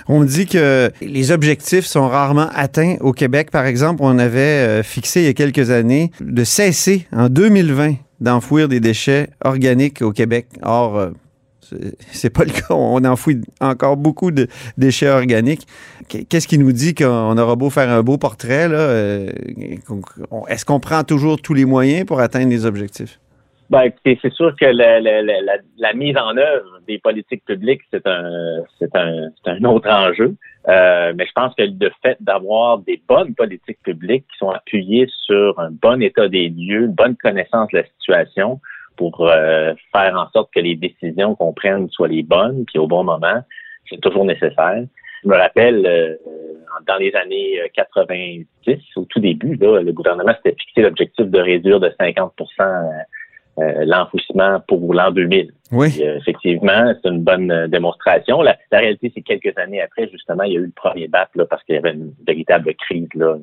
On 0.10 0.24
dit 0.24 0.48
que 0.48 0.90
les 1.02 1.32
objectifs 1.32 1.86
sont 1.86 2.08
rarement 2.08 2.48
atteints 2.56 2.96
au 3.02 3.12
Québec. 3.14 3.52
Par 3.52 3.66
exemple, 3.68 4.02
on 4.04 4.18
avait 4.18 4.40
euh, 4.80 4.84
fixé 4.84 5.22
il 5.22 5.26
y 5.28 5.30
a 5.30 5.34
quelques 5.34 5.70
années 5.72 6.10
de 6.20 6.44
cesser 6.44 7.08
en 7.14 7.30
2020 7.30 7.94
d'enfouir 8.20 8.68
des 8.68 8.80
déchets 8.80 9.28
organiques 9.44 10.02
au 10.02 10.12
Québec. 10.12 10.48
Or, 10.64 10.98
euh, 10.98 11.10
c'est- 12.12 12.30
pas 12.34 12.44
le 12.44 12.52
cas. 12.52 12.74
On 12.74 13.04
enfouit 13.06 13.42
encore 13.62 13.98
beaucoup 13.98 14.32
de 14.32 14.48
déchets 14.78 15.10
organiques. 15.10 15.66
Qu- 16.10 16.26
Qu'est-ce 16.26 16.48
qui 16.48 16.58
nous 16.58 16.72
dit 16.72 16.94
qu'on 16.96 17.38
aura 17.38 17.56
beau 17.56 17.70
faire 17.70 17.90
un 17.90 18.02
beau 18.04 18.18
portrait? 18.18 18.68
euh, 18.72 19.30
Est-ce 20.48 20.66
qu'on 20.66 20.80
prend 20.80 21.04
toujours 21.04 21.42
tous 21.42 21.54
les 21.54 21.66
moyens 21.66 22.06
pour 22.06 22.20
atteindre 22.20 22.50
les 22.50 22.66
objectifs? 22.66 23.20
Ben, 23.70 23.90
c'est 24.06 24.32
sûr 24.34 24.56
que 24.62 24.66
la, 24.66 25.94
mise 25.96 26.16
en 26.18 26.38
œuvre 26.38 26.80
des 26.88 27.00
politiques 27.00 27.44
publiques, 27.46 27.82
c'est 27.92 28.06
un, 28.06 28.62
un, 28.94 29.30
un 29.46 29.64
autre 29.64 29.90
enjeu. 29.90 30.36
Euh, 30.68 31.14
mais 31.16 31.26
je 31.28 31.32
pense 31.34 31.54
que 31.56 31.64
le 31.64 31.92
fait 32.02 32.18
d'avoir 32.20 32.80
des 32.80 33.02
bonnes 33.08 33.34
politiques 33.36 33.80
publiques 33.84 34.26
qui 34.32 34.38
sont 34.40 34.50
appuyées 34.50 35.08
sur 35.26 35.60
un 35.60 35.70
bon 35.72 36.02
état 36.02 36.28
des 36.28 36.50
lieux, 36.50 36.86
une 36.86 36.94
bonne 36.94 37.16
connaissance 37.18 37.70
de 37.72 37.80
la 37.80 37.86
situation 38.00 38.60
pour 38.98 39.28
euh, 39.28 39.74
faire 39.92 40.16
en 40.16 40.30
sorte 40.32 40.54
que 40.54 40.60
les 40.60 40.76
décisions 40.76 41.36
qu'on 41.36 41.54
prenne 41.54 41.90
soient 41.90 42.08
les 42.08 42.24
bonnes 42.24 42.66
puis 42.66 42.80
au 42.80 42.88
bon 42.88 43.04
moment, 43.04 43.42
c'est 43.90 44.02
toujours 44.02 44.26
nécessaire. 44.26 44.84
Je 45.24 45.30
me 45.30 45.36
rappelle, 45.36 45.86
euh, 45.86 46.16
dans 46.88 46.98
les 46.98 47.14
années 47.16 47.60
90, 47.74 48.46
au 48.96 49.06
tout 49.06 49.20
début, 49.20 49.56
là, 49.56 49.82
le 49.82 49.92
gouvernement 49.92 50.34
s'était 50.38 50.56
fixé 50.60 50.82
l'objectif 50.82 51.26
de 51.26 51.40
réduire 51.40 51.80
de 51.80 51.90
50% 52.00 53.06
euh, 53.58 53.86
l'enfouissement 53.86 54.60
pour 54.68 54.94
l'an 54.94 55.12
2000. 55.12 55.50
Oui. 55.72 55.88
Euh, 56.02 56.18
effectivement, 56.18 56.94
c'est 57.02 57.10
une 57.10 57.24
bonne 57.24 57.50
euh, 57.52 57.68
démonstration. 57.70 58.42
La, 58.42 58.58
la 58.70 58.80
réalité, 58.80 59.14
c'est 59.16 59.22
que 59.22 59.34
quelques 59.40 59.58
années 59.58 59.82
après, 59.82 60.10
justement, 60.10 60.44
il 60.44 60.54
y 60.54 60.58
a 60.58 60.60
eu 60.60 60.66
le 60.66 60.74
premier 60.76 61.08
BAP 61.08 61.34
là, 61.36 61.46
parce 61.46 61.64
qu'il 61.64 61.76
y 61.76 61.78
avait 61.78 61.94
une 61.94 62.12
véritable 62.28 62.76
crise 62.76 63.08
là, 63.14 63.38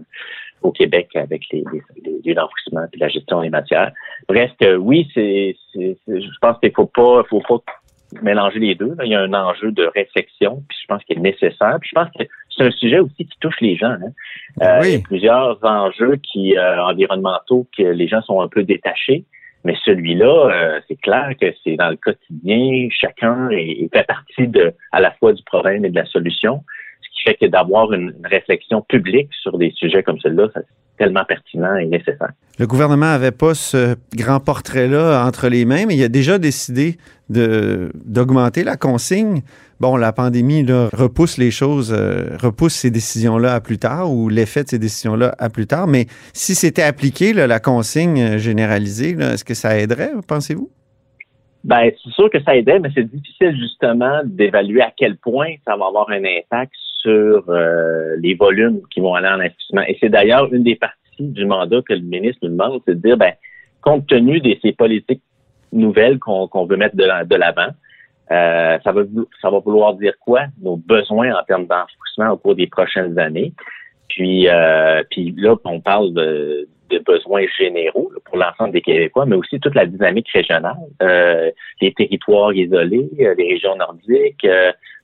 au 0.63 0.73
Québec 0.73 1.09
avec 1.15 1.43
les, 1.53 1.65
les, 1.73 1.83
les 2.05 2.21
lieux 2.25 2.35
d'enfouissement 2.35 2.85
et 2.93 2.99
la 2.99 3.09
gestion 3.09 3.43
des 3.43 3.51
matières. 3.51 3.93
Bref, 4.29 4.51
que 4.61 4.77
oui, 4.77 5.09
c'est, 5.15 5.57
c'est, 5.73 5.97
c'est- 6.07 6.21
je 6.21 6.29
pense 6.41 6.59
qu'il 6.61 6.73
faut 6.73 6.87
pas, 6.87 7.23
faut 7.29 7.41
pas 7.41 7.59
mélanger 8.21 8.59
les 8.59 8.75
deux. 8.75 8.95
là. 8.99 9.05
Il 9.05 9.11
y 9.11 9.15
a 9.15 9.21
un 9.21 9.33
enjeu 9.33 9.73
de 9.73 9.85
réflexion, 9.95 10.63
puis 10.69 10.77
je 10.83 10.87
pense 10.87 11.03
qu'il 11.05 11.17
est 11.19 11.21
nécessaire. 11.21 11.79
Puis 11.81 11.91
je 11.95 12.01
pense 12.01 12.09
que 12.19 12.25
c'est 12.55 12.65
un 12.65 12.71
sujet 12.71 12.99
aussi 12.99 13.25
qui 13.27 13.39
touche 13.41 13.61
les 13.61 13.77
gens. 13.77 13.87
hein. 13.93 14.13
Euh, 14.63 14.79
Oui. 14.83 14.89
Il 14.89 14.93
y 14.93 14.97
a 14.97 15.01
plusieurs 15.03 15.65
enjeux 15.65 16.17
qui 16.17 16.57
euh, 16.59 16.83
environnementaux 16.85 17.67
que 17.77 17.83
les 17.83 18.09
gens 18.09 18.21
sont 18.23 18.41
un 18.43 18.49
peu 18.49 18.65
détachés. 18.65 19.25
Mais 19.65 19.77
celui-là, 19.85 20.51
euh, 20.51 20.81
c'est 20.89 21.01
clair 21.01 21.31
que 21.41 21.47
c'est 21.63 21.77
dans 21.77 21.89
le 21.89 21.97
quotidien, 21.97 22.89
chacun 22.91 23.49
est, 23.51 23.83
est 23.85 23.95
fait 23.97 24.05
partie 24.07 24.49
de, 24.49 24.75
à 24.91 25.01
la 25.01 25.13
fois 25.13 25.33
du 25.33 25.43
problème 25.45 25.85
et 25.85 25.91
de 25.91 25.95
la 25.95 26.05
solution. 26.07 26.65
Fait 27.25 27.35
que 27.35 27.47
d'avoir 27.47 27.93
une, 27.93 28.15
une 28.19 28.27
réflexion 28.27 28.83
publique 28.83 29.29
sur 29.43 29.59
des 29.59 29.71
sujets 29.71 30.03
comme 30.03 30.19
celui-là, 30.19 30.49
c'est 30.55 30.65
tellement 30.99 31.25
pertinent 31.25 31.77
et 31.77 31.87
nécessaire. 31.87 32.33
Le 32.59 32.67
gouvernement 32.67 33.07
n'avait 33.07 33.33
pas 33.33 33.55
ce 33.55 33.97
grand 34.15 34.41
portrait-là 34.41 35.25
entre 35.27 35.49
les 35.49 35.65
mains, 35.65 35.87
mais 35.87 35.97
il 35.97 36.05
a 36.05 36.09
déjà 36.09 36.39
décidé 36.39 36.97
d'augmenter 37.29 38.63
la 38.63 38.77
consigne. 38.77 39.41
Bon, 39.81 39.97
la 39.97 40.13
pandémie 40.13 40.63
là, 40.63 40.91
repousse 40.93 41.39
les 41.39 41.51
choses, 41.51 41.93
euh, 41.93 42.37
repousse 42.41 42.75
ces 42.75 42.91
décisions-là 42.91 43.55
à 43.55 43.61
plus 43.61 43.79
tard 43.79 44.13
ou 44.13 44.29
l'effet 44.29 44.65
de 44.65 44.69
ces 44.69 44.79
décisions-là 44.79 45.35
à 45.39 45.49
plus 45.49 45.67
tard. 45.67 45.87
Mais 45.87 46.07
si 46.35 46.55
c'était 46.55 46.83
appliqué, 46.83 47.33
là, 47.33 47.47
la 47.47 47.59
consigne 47.59 48.21
euh, 48.21 48.39
généralisée, 48.39 49.17
est-ce 49.19 49.45
que 49.45 49.55
ça 49.55 49.79
aiderait, 49.79 50.13
pensez-vous? 50.29 50.71
Ben, 51.65 51.91
c'est 52.05 52.13
sûr 52.13 52.29
que 52.29 52.41
ça 52.43 52.57
aidait, 52.57 52.79
mais 52.81 52.91
c'est 52.95 53.09
difficile 53.11 53.57
justement 53.57 54.21
d'évaluer 54.25 54.83
à 54.83 54.93
quel 54.97 55.17
point 55.17 55.55
ça 55.65 55.77
va 55.77 55.87
avoir 55.87 56.11
un 56.11 56.23
impact 56.23 56.73
sur 57.03 57.45
euh, 57.49 58.17
les 58.21 58.35
volumes 58.35 58.81
qui 58.91 59.01
vont 59.01 59.15
aller 59.15 59.29
en 59.29 59.41
investissement. 59.41 59.83
Et 59.89 59.97
c'est 60.01 60.09
d'ailleurs 60.09 60.53
une 60.53 60.63
des 60.63 60.77
parties 60.77 60.99
du 61.19 61.45
mandat 61.45 61.81
que 61.89 61.95
le 61.95 62.01
ministre 62.01 62.39
nous 62.43 62.51
demande, 62.57 62.81
c'est 62.87 62.95
de 62.95 63.07
dire, 63.07 63.17
ben, 63.17 63.33
compte 63.81 64.07
tenu 64.07 64.41
de 64.41 64.57
ces 64.63 64.73
politiques 64.73 65.23
nouvelles 65.73 66.19
qu'on 66.19 66.67
veut 66.67 66.77
mettre 66.77 66.97
de 66.97 67.05
la- 67.05 67.25
de 67.25 67.37
l'avant, 67.37 67.71
euh, 68.31 68.79
ça, 68.85 68.93
va, 68.93 69.03
ça 69.41 69.51
va 69.51 69.59
vouloir 69.59 69.95
dire 69.95 70.15
quoi? 70.21 70.43
Nos 70.63 70.77
besoins 70.77 71.35
en 71.39 71.43
termes 71.45 71.67
d'enfouissement 71.67 72.31
au 72.35 72.37
cours 72.37 72.55
des 72.55 72.67
prochaines 72.69 73.19
années? 73.19 73.53
Puis, 74.09 74.49
euh, 74.49 75.03
puis 75.11 75.35
là, 75.37 75.57
on 75.65 75.81
parle 75.81 76.13
de, 76.15 76.69
besoins 77.07 77.47
généraux 77.59 78.13
pour 78.27 78.37
l'ensemble 78.37 78.73
des 78.73 78.83
Québécois, 78.83 79.25
mais 79.25 79.37
aussi 79.37 79.59
toute 79.59 79.75
la 79.75 79.87
dynamique 79.87 80.29
régionale, 80.31 80.77
les 81.81 81.93
territoires 81.95 82.53
isolés, 82.53 83.09
les 83.17 83.49
régions 83.53 83.77
nordiques, 83.77 84.47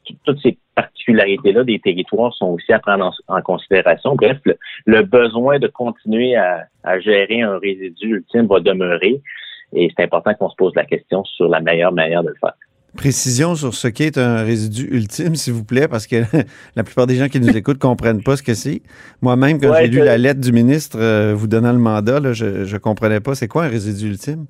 tout- 0.04 0.16
toutes 0.24 0.40
ces 0.42 0.58
particularités-là 0.80 1.64
des 1.64 1.78
territoires 1.80 2.32
sont 2.34 2.50
aussi 2.56 2.72
à 2.72 2.78
prendre 2.78 3.04
en, 3.28 3.36
en 3.36 3.42
considération. 3.42 4.14
Bref, 4.14 4.38
le, 4.44 4.56
le 4.86 5.02
besoin 5.02 5.58
de 5.58 5.68
continuer 5.68 6.36
à, 6.36 6.66
à 6.84 7.00
gérer 7.00 7.40
un 7.42 7.58
résidu 7.58 8.06
ultime 8.16 8.46
va 8.46 8.60
demeurer 8.60 9.20
et 9.74 9.90
c'est 9.94 10.04
important 10.04 10.32
qu'on 10.34 10.50
se 10.50 10.56
pose 10.56 10.72
la 10.76 10.84
question 10.84 11.24
sur 11.24 11.48
la 11.48 11.60
meilleure 11.60 11.92
manière 11.92 12.22
de 12.22 12.28
le 12.28 12.36
faire. 12.40 12.54
Précision 12.96 13.54
sur 13.54 13.74
ce 13.74 13.86
qu'est 13.88 14.16
un 14.18 14.42
résidu 14.44 14.88
ultime, 14.90 15.34
s'il 15.34 15.52
vous 15.52 15.64
plaît, 15.64 15.88
parce 15.88 16.06
que 16.06 16.16
la 16.76 16.82
plupart 16.84 17.06
des 17.06 17.16
gens 17.16 17.28
qui 17.28 17.38
nous 17.38 17.54
écoutent 17.56 17.78
comprennent 17.78 18.22
pas 18.22 18.36
ce 18.36 18.42
que 18.42 18.54
c'est. 18.54 18.80
Moi-même, 19.20 19.60
quand 19.60 19.70
Ouais, 19.70 19.82
j'ai 19.82 19.88
lu 19.88 19.98
la 19.98 20.16
lettre 20.16 20.40
du 20.40 20.52
ministre 20.52 20.98
euh, 21.00 21.34
vous 21.34 21.46
donnant 21.48 21.72
le 21.72 21.78
mandat, 21.78 22.18
là, 22.18 22.32
je 22.32 22.64
je 22.64 22.76
comprenais 22.78 23.20
pas 23.20 23.34
c'est 23.34 23.46
quoi 23.46 23.64
un 23.64 23.68
résidu 23.68 24.08
ultime. 24.08 24.46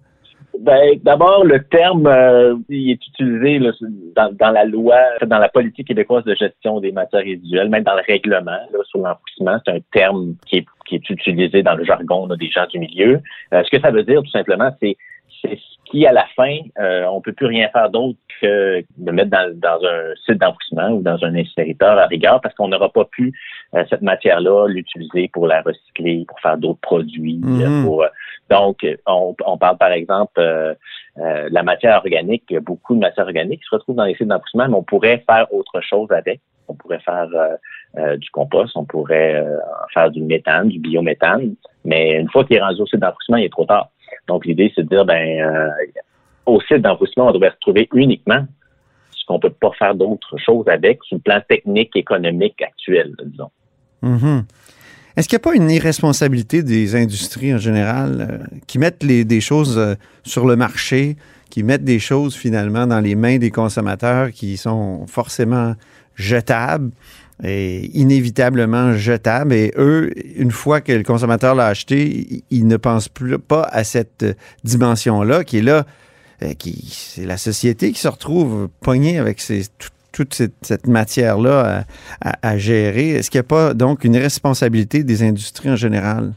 Ben, 0.60 0.98
d'abord, 1.02 1.44
le 1.44 1.62
terme, 1.64 2.06
euh, 2.06 2.56
il 2.68 2.90
est 2.90 3.06
utilisé 3.06 3.58
là, 3.58 3.70
dans, 4.16 4.32
dans 4.32 4.50
la 4.50 4.64
loi, 4.64 4.96
dans 5.26 5.38
la 5.38 5.48
politique 5.48 5.86
québécoise 5.86 6.24
de 6.24 6.34
gestion 6.34 6.80
des 6.80 6.90
matières 6.90 7.22
résiduelles, 7.22 7.68
même 7.68 7.84
dans 7.84 7.94
le 7.94 8.02
règlement 8.06 8.50
là, 8.50 8.78
sur 8.84 9.00
l'enfouissement. 9.00 9.58
C'est 9.64 9.72
un 9.72 9.80
terme 9.92 10.34
qui 10.46 10.58
est, 10.58 10.66
qui 10.86 10.96
est 10.96 11.10
utilisé 11.10 11.62
dans 11.62 11.74
le 11.74 11.84
jargon 11.84 12.26
là, 12.26 12.36
des 12.36 12.50
gens 12.50 12.66
du 12.66 12.78
milieu. 12.80 13.20
Euh, 13.52 13.62
ce 13.62 13.70
que 13.70 13.80
ça 13.80 13.90
veut 13.90 14.02
dire, 14.02 14.20
tout 14.22 14.30
simplement, 14.30 14.70
c'est 14.80 14.96
c'est 15.42 15.56
ce 15.56 15.77
qui, 15.90 16.06
à 16.06 16.12
la 16.12 16.26
fin, 16.36 16.58
euh, 16.78 17.04
on 17.06 17.20
peut 17.20 17.32
plus 17.32 17.46
rien 17.46 17.68
faire 17.70 17.90
d'autre 17.90 18.18
que 18.40 18.84
de 18.96 19.10
mettre 19.10 19.30
dans, 19.30 19.52
dans 19.58 19.80
un 19.84 20.14
site 20.26 20.38
d'enfouissement 20.40 20.90
ou 20.90 21.02
dans 21.02 21.22
un 21.24 21.34
incinérateur 21.34 21.98
à 21.98 22.06
rigueur 22.06 22.40
parce 22.40 22.54
qu'on 22.54 22.68
n'aura 22.68 22.88
pas 22.90 23.04
pu 23.06 23.32
euh, 23.74 23.84
cette 23.90 24.02
matière-là 24.02 24.66
l'utiliser 24.68 25.28
pour 25.32 25.46
la 25.46 25.60
recycler, 25.62 26.24
pour 26.28 26.38
faire 26.40 26.56
d'autres 26.58 26.80
produits. 26.80 27.40
euh, 27.44 27.68
Mhm. 27.68 27.84
pour, 27.84 28.02
euh, 28.02 28.08
donc, 28.50 28.86
on, 29.06 29.34
on 29.44 29.58
parle 29.58 29.76
par 29.78 29.92
exemple 29.92 30.38
euh, 30.38 30.74
euh, 31.18 31.48
la 31.50 31.62
matière 31.62 31.96
organique. 31.96 32.44
Il 32.50 32.54
y 32.54 32.56
a 32.56 32.60
beaucoup 32.60 32.94
de 32.94 33.00
matière 33.00 33.26
organique 33.26 33.60
qui 33.60 33.66
se 33.68 33.74
retrouve 33.74 33.96
dans 33.96 34.04
les 34.04 34.14
sites 34.14 34.28
d'enfouissement, 34.28 34.68
mais 34.68 34.74
on 34.76 34.82
pourrait 34.82 35.22
faire 35.28 35.52
autre 35.52 35.80
chose 35.80 36.10
avec. 36.12 36.40
On 36.68 36.74
pourrait 36.74 37.00
faire 37.00 37.28
euh, 37.34 37.56
euh, 37.98 38.16
du 38.18 38.28
compost, 38.30 38.76
on 38.76 38.84
pourrait 38.84 39.34
euh, 39.36 39.56
faire 39.94 40.10
du 40.10 40.20
méthane, 40.22 40.68
du 40.68 40.78
biométhane. 40.78 41.54
Mais 41.84 42.12
une 42.20 42.28
fois 42.30 42.44
qu'il 42.44 42.56
est 42.56 42.60
rendu 42.60 42.80
au 42.82 42.86
site 42.86 43.00
d'enfouissement, 43.00 43.38
il 43.38 43.44
est 43.46 43.52
trop 43.52 43.64
tard. 43.64 43.88
Donc, 44.26 44.46
l'idée, 44.46 44.72
c'est 44.74 44.82
de 44.82 44.88
dire, 44.88 45.04
ben, 45.04 45.40
euh, 45.40 45.68
au 46.46 46.60
site 46.62 46.82
d'enfouissement, 46.82 47.28
on 47.28 47.32
devrait 47.32 47.50
retrouver 47.50 47.88
uniquement 47.94 48.46
ce 49.10 49.24
qu'on 49.26 49.38
peut 49.38 49.50
pas 49.50 49.70
faire 49.78 49.94
d'autres 49.94 50.36
choses 50.38 50.66
avec 50.68 51.02
sur 51.04 51.16
le 51.16 51.22
plan 51.22 51.40
technique, 51.48 51.94
économique 51.94 52.60
actuel, 52.62 53.14
disons. 53.24 53.50
Mhm. 54.02 54.44
Est-ce 55.16 55.28
qu'il 55.28 55.36
n'y 55.36 55.42
a 55.42 55.50
pas 55.50 55.56
une 55.56 55.70
irresponsabilité 55.70 56.62
des 56.62 56.94
industries 56.94 57.52
en 57.52 57.58
général 57.58 58.28
euh, 58.30 58.56
qui 58.68 58.78
mettent 58.78 59.02
les, 59.02 59.24
des 59.24 59.40
choses 59.40 59.76
euh, 59.76 59.94
sur 60.22 60.46
le 60.46 60.54
marché, 60.54 61.16
qui 61.50 61.64
mettent 61.64 61.82
des 61.82 61.98
choses 61.98 62.36
finalement 62.36 62.86
dans 62.86 63.00
les 63.00 63.16
mains 63.16 63.38
des 63.38 63.50
consommateurs 63.50 64.30
qui 64.30 64.56
sont 64.56 65.06
forcément 65.08 65.74
jetables? 66.14 66.92
Et 67.44 67.90
inévitablement 67.98 68.94
jetables. 68.94 69.52
Et 69.54 69.72
eux, 69.76 70.10
une 70.36 70.50
fois 70.50 70.80
que 70.80 70.92
le 70.92 71.02
consommateur 71.04 71.54
l'a 71.54 71.66
acheté, 71.66 72.42
ils 72.50 72.66
ne 72.66 72.76
pensent 72.76 73.08
plus 73.08 73.38
pas 73.38 73.62
à 73.62 73.84
cette 73.84 74.24
dimension-là 74.64 75.44
qui 75.44 75.58
est 75.58 75.62
là, 75.62 75.86
euh, 76.42 76.54
qui 76.54 76.94
c'est 77.14 77.26
la 77.26 77.36
société 77.36 77.92
qui 77.92 78.00
se 78.00 78.08
retrouve 78.08 78.68
poignée 78.80 79.18
avec 79.18 79.42
toute 80.12 80.34
cette, 80.34 80.86
matière-là 80.86 81.84
à- 82.20 82.48
à 82.48 82.58
gérer. 82.58 83.10
Est-ce 83.10 83.30
qu'il 83.30 83.38
n'y 83.38 83.46
a 83.46 83.48
pas 83.48 83.74
donc 83.74 84.04
une 84.04 84.16
responsabilité 84.16 85.04
des 85.04 85.22
industries 85.22 85.70
en 85.70 85.76
général? 85.76 86.32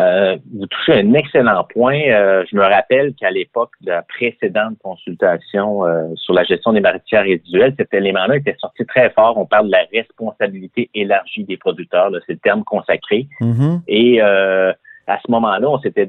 Euh, 0.00 0.36
vous 0.52 0.66
touchez 0.66 0.94
un 0.94 1.14
excellent 1.14 1.64
point. 1.64 2.00
Euh, 2.08 2.44
je 2.50 2.56
me 2.56 2.62
rappelle 2.62 3.14
qu'à 3.14 3.30
l'époque 3.30 3.70
de 3.82 3.90
la 3.90 4.02
précédente 4.02 4.76
consultation 4.82 5.86
euh, 5.86 6.08
sur 6.16 6.34
la 6.34 6.42
gestion 6.42 6.72
des 6.72 6.80
matières 6.80 7.22
résiduelles, 7.22 7.74
cet 7.76 7.94
élément-là 7.94 8.36
était 8.36 8.56
sorti 8.58 8.84
très 8.86 9.10
fort. 9.10 9.38
On 9.38 9.46
parle 9.46 9.66
de 9.66 9.72
la 9.72 9.84
responsabilité 9.92 10.90
élargie 10.94 11.44
des 11.44 11.56
producteurs. 11.56 12.10
C'est 12.26 12.32
le 12.32 12.38
terme 12.40 12.64
consacré. 12.64 13.28
Mhm. 13.40 13.82
Et 13.86 14.20
euh, 14.20 14.72
à 15.06 15.18
ce 15.24 15.30
moment-là, 15.30 15.68
on 15.70 15.78
s'était 15.78 16.06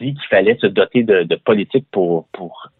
dit 0.00 0.14
qu'il 0.14 0.28
fallait 0.30 0.56
se 0.60 0.66
doter 0.66 1.02
de, 1.02 1.22
de 1.24 1.36
politiques 1.36 1.86
pour, 1.92 2.28
pour 2.32 2.70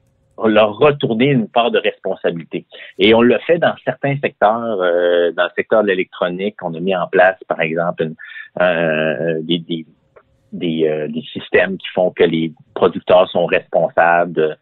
leur 0.46 0.78
retourner 0.78 1.26
une 1.26 1.48
part 1.48 1.70
de 1.70 1.78
responsabilité. 1.78 2.64
Et 2.98 3.12
on 3.12 3.20
le 3.22 3.38
fait 3.40 3.58
dans 3.58 3.74
certains 3.84 4.16
secteurs. 4.22 4.80
euh, 4.80 5.30
dans 5.32 5.44
le 5.44 5.50
secteur 5.56 5.82
de 5.82 5.88
l'électronique, 5.88 6.56
on 6.62 6.72
a 6.74 6.80
mis 6.80 6.96
en 6.96 7.06
place, 7.08 7.36
par 7.48 7.60
exemple, 7.60 8.04
une- 8.04 8.14
euh, 8.60 9.40
des, 9.42 9.58
des, 9.58 9.84
des, 10.52 10.86
euh, 10.88 11.08
des 11.08 11.22
systèmes 11.32 11.76
qui 11.78 11.86
font 11.94 12.10
que 12.10 12.24
les 12.24 12.52
producteurs 12.74 13.28
sont 13.30 13.46
responsables, 13.46 14.32
de- 14.32 14.54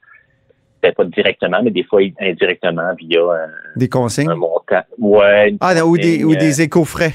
peut-être 0.81 0.97
pas 0.97 1.05
directement, 1.05 1.63
mais 1.63 1.71
des 1.71 1.85
fois 1.85 2.01
indirectement 2.21 2.95
via 2.99 3.21
un, 3.23 3.49
Des 3.77 3.89
consignes? 3.89 4.29
un 4.31 4.35
montant. 4.35 4.83
Ouais, 4.99 5.55
Ah, 5.61 5.75
ou 5.87 5.97
des, 5.97 6.23
ou 6.25 6.29
consigne, 6.29 6.39
des 6.41 6.63
éco-frais. 6.63 7.13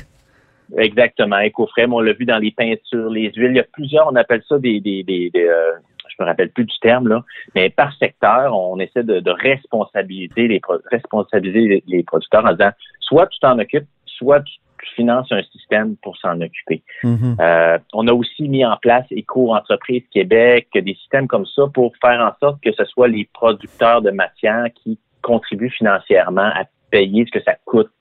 Exactement, 0.77 1.39
éco-frais. 1.39 1.87
mais 1.87 1.93
On 1.95 1.99
l'a 1.99 2.13
vu 2.13 2.25
dans 2.25 2.37
les 2.37 2.51
peintures, 2.51 3.09
les 3.09 3.31
huiles. 3.35 3.51
Il 3.51 3.57
y 3.57 3.59
a 3.59 3.65
plusieurs, 3.73 4.07
on 4.11 4.15
appelle 4.15 4.41
ça 4.47 4.57
des, 4.57 4.79
des, 4.79 5.03
des, 5.03 5.29
des, 5.29 5.45
euh, 5.45 5.71
je 6.07 6.15
me 6.23 6.25
rappelle 6.27 6.49
plus 6.49 6.65
du 6.65 6.77
terme 6.81 7.07
là, 7.07 7.23
mais 7.55 7.69
par 7.69 7.93
secteur, 7.97 8.55
on 8.57 8.79
essaie 8.79 9.03
de, 9.03 9.19
de 9.19 9.31
responsabiliser 9.31 10.47
les 10.47 10.61
responsabiliser 10.91 11.83
les 11.87 12.03
producteurs 12.03 12.45
en 12.45 12.51
disant 12.51 12.71
soit 12.99 13.27
tu 13.27 13.39
t'en 13.39 13.57
occupes, 13.59 13.87
soit 14.05 14.41
tu, 14.41 14.53
tu 14.83 14.95
finances 14.95 15.31
un 15.31 15.43
système 15.43 15.95
pour 15.97 16.17
s'en 16.17 16.39
occuper. 16.41 16.83
Mhm. 17.03 17.37
Euh, 17.39 17.77
on 17.93 18.07
a 18.07 18.13
aussi 18.13 18.47
mis 18.47 18.65
en 18.65 18.77
place 18.77 19.05
Éco-entreprise 19.11 20.03
Québec, 20.11 20.67
des 20.73 20.95
systèmes 20.95 21.27
comme 21.27 21.45
ça 21.45 21.63
pour 21.73 21.93
faire 22.01 22.19
en 22.21 22.31
sorte 22.39 22.61
que 22.61 22.71
ce 22.71 22.85
soit 22.85 23.07
les 23.07 23.27
producteurs 23.33 24.01
de 24.01 24.11
matières 24.11 24.67
qui 24.83 24.99
contribuent 25.21 25.69
financièrement 25.69 26.49
à 26.53 26.63
payer 26.89 27.25
ce 27.25 27.31
que 27.31 27.43
ça 27.43 27.55
coûte. 27.65 27.91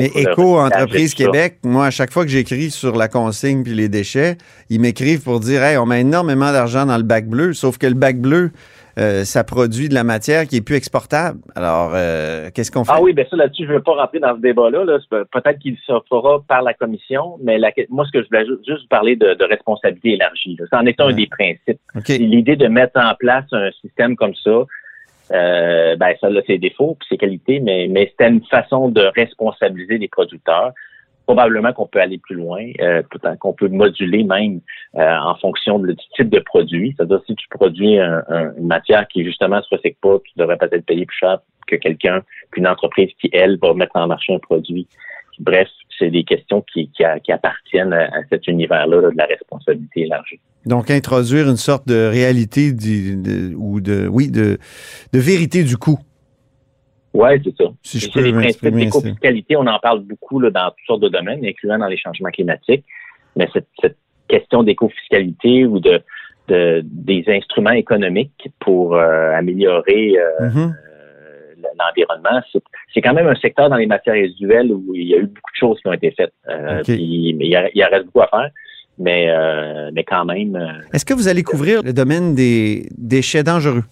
Mais 0.00 0.08
tout 1.08 1.16
ça. 1.16 1.24
Québec, 1.24 1.58
moi, 1.64 1.86
à 1.86 1.90
chaque 1.90 2.10
fois 2.12 2.24
que 2.24 2.30
j'écris 2.30 2.70
sur 2.70 2.96
la 2.96 3.08
consigne 3.08 3.62
puis 3.62 3.74
les 3.74 3.88
déchets, 3.88 4.36
ils 4.70 4.80
m'écrivent 4.80 5.22
pour 5.22 5.40
dire 5.40 5.62
Hey, 5.62 5.76
on 5.76 5.86
met 5.86 6.00
énormément 6.00 6.50
d'argent 6.52 6.86
dans 6.86 6.96
le 6.96 7.02
bac 7.02 7.26
bleu, 7.28 7.52
sauf 7.52 7.78
que 7.78 7.86
le 7.86 7.94
bac 7.94 8.18
bleu, 8.18 8.50
euh, 8.98 9.24
ça 9.24 9.42
produit 9.44 9.88
de 9.88 9.94
la 9.94 10.04
matière 10.04 10.46
qui 10.46 10.56
est 10.56 10.60
plus 10.60 10.76
exportable. 10.76 11.38
Alors, 11.54 11.92
euh, 11.94 12.50
qu'est-ce 12.54 12.70
qu'on 12.70 12.84
fait? 12.84 12.92
Ah 12.94 13.00
oui, 13.02 13.12
bien 13.14 13.24
ça, 13.30 13.36
là-dessus, 13.36 13.64
je 13.64 13.70
ne 13.70 13.76
veux 13.76 13.82
pas 13.82 13.92
rentrer 13.94 14.18
dans 14.18 14.34
ce 14.36 14.40
débat-là. 14.40 14.84
Là. 14.84 14.98
Peut-être 15.10 15.58
qu'il 15.60 15.76
se 15.86 15.92
fera 16.10 16.42
par 16.46 16.62
la 16.62 16.74
commission, 16.74 17.38
mais 17.42 17.58
la- 17.58 17.70
moi, 17.88 18.04
ce 18.06 18.12
que 18.12 18.22
je 18.22 18.28
voulais 18.28 18.44
ju- 18.46 18.58
juste 18.66 18.82
vous 18.82 18.88
parler 18.88 19.16
de, 19.16 19.34
de 19.34 19.44
responsabilité 19.44 20.12
élargie. 20.12 20.56
là. 20.58 20.66
Ça 20.70 20.78
en 20.80 20.86
est 20.86 21.00
un 21.00 21.06
Ouais. 21.06 21.14
des 21.14 21.26
principes. 21.26 21.80
L'idée 22.08 22.56
de 22.56 22.68
mettre 22.68 22.98
en 23.00 23.14
place 23.18 23.44
un 23.52 23.70
système 23.80 24.14
comme 24.16 24.34
ça, 24.44 24.64
euh, 25.32 25.96
ben 25.96 26.14
ça 26.20 26.28
a 26.28 26.42
ses 26.46 26.58
défauts 26.58 26.96
puis 26.98 27.08
ses 27.10 27.16
qualités, 27.18 27.60
mais, 27.60 27.86
mais 27.88 28.08
c'était 28.10 28.28
une 28.30 28.44
façon 28.46 28.88
de 28.88 29.02
responsabiliser 29.16 29.98
les 29.98 30.08
producteurs. 30.08 30.72
Probablement 31.26 31.72
qu'on 31.72 31.86
peut 31.86 32.00
aller 32.00 32.18
plus 32.18 32.34
loin, 32.34 32.64
euh, 32.80 33.02
qu'on 33.38 33.52
peut 33.52 33.68
moduler 33.68 34.24
même 34.24 34.60
euh, 34.96 35.16
en 35.18 35.36
fonction 35.36 35.78
de- 35.78 35.92
du 35.92 36.04
type 36.16 36.28
de 36.28 36.40
produit. 36.40 36.94
C'est-à-dire 36.96 37.20
si 37.26 37.34
tu 37.36 37.46
produis 37.48 37.98
un- 37.98 38.22
un- 38.28 38.52
une 38.56 38.66
matière 38.66 39.06
qui 39.08 39.24
justement 39.24 39.62
se 39.62 39.74
recycle 39.74 39.96
pas, 40.02 40.18
tu 40.24 40.32
devrais 40.36 40.56
peut-être 40.58 40.84
payer 40.84 41.06
plus 41.06 41.16
cher 41.16 41.38
que 41.68 41.76
quelqu'un, 41.76 42.22
qu'une 42.50 42.66
entreprise 42.66 43.10
qui, 43.20 43.30
elle, 43.32 43.56
va 43.62 43.72
mettre 43.72 43.94
en 43.96 44.08
marché 44.08 44.34
un 44.34 44.40
produit. 44.40 44.86
Bref, 45.38 45.68
c'est 45.98 46.10
des 46.10 46.24
questions 46.24 46.60
qui, 46.72 46.90
qui, 46.90 47.04
qui 47.24 47.32
appartiennent 47.32 47.92
à, 47.92 48.06
à 48.06 48.22
cet 48.28 48.48
univers-là 48.48 49.00
là, 49.00 49.10
de 49.10 49.16
la 49.16 49.26
responsabilité 49.26 50.02
élargie. 50.02 50.40
Donc, 50.66 50.90
introduire 50.90 51.48
une 51.48 51.56
sorte 51.56 51.88
de 51.88 52.08
réalité 52.08 52.72
du- 52.72 53.16
de- 53.16 53.54
ou 53.56 53.80
de, 53.80 54.06
oui, 54.08 54.30
de, 54.30 54.58
de 55.12 55.18
vérité 55.18 55.64
du 55.64 55.76
coût. 55.76 55.98
Oui, 57.14 57.30
c'est 57.44 57.54
ça. 57.56 57.70
Si 57.82 57.98
je 57.98 58.06
c'est 58.06 58.12
peux 58.12 58.20
les 58.22 58.32
principes 58.32 58.64
d'éco-fiscalité, 58.84 59.56
on 59.56 59.66
en 59.66 59.78
parle 59.80 60.00
beaucoup 60.00 60.40
là, 60.40 60.50
dans 60.50 60.68
toutes 60.70 60.86
sortes 60.86 61.02
de 61.02 61.08
domaines, 61.08 61.44
incluant 61.44 61.78
dans 61.78 61.88
les 61.88 61.98
changements 61.98 62.30
climatiques. 62.30 62.84
Mais 63.36 63.48
cette, 63.52 63.68
cette 63.80 63.96
question 64.28 64.62
d'éco-fiscalité 64.62 65.66
ou 65.66 65.78
de, 65.80 66.00
de- 66.48 66.80
des 66.84 67.24
instruments 67.28 67.70
économiques 67.72 68.48
pour 68.60 68.94
euh, 68.96 69.32
améliorer 69.34 70.16
euh, 70.18 70.48
Mhm. 70.48 70.74
euh, 70.74 71.54
l'environnement, 71.78 72.40
c'est- 72.52 73.00
quand 73.02 73.14
même 73.14 73.26
un 73.26 73.34
secteur 73.36 73.68
dans 73.68 73.76
les 73.76 73.86
matières 73.86 74.14
résiduelles 74.14 74.70
où 74.72 74.94
il 74.94 75.08
y 75.08 75.14
a 75.14 75.18
eu 75.18 75.26
beaucoup 75.26 75.50
de 75.50 75.58
choses 75.58 75.80
qui 75.80 75.88
ont 75.88 75.92
été 75.92 76.12
faites. 76.12 76.32
Euh, 76.48 76.82
puis- 76.84 77.34
mais 77.36 77.46
il 77.46 77.50
y, 77.50 77.56
a- 77.56 77.68
il 77.74 77.84
en 77.84 77.88
reste 77.90 78.06
beaucoup 78.06 78.20
à 78.22 78.28
faire. 78.28 78.50
Mais, 79.02 79.26
euh, 79.28 79.90
mais 79.92 80.04
quand 80.04 80.24
même, 80.24 80.54
euh, 80.54 80.68
Est-ce 80.92 81.04
que 81.04 81.12
vous 81.14 81.26
allez 81.28 81.42
couvrir 81.42 81.82
le 81.82 81.92
domaine 81.92 82.34
des 82.34 82.88
déchets 82.96 83.42
dangereux? 83.42 83.82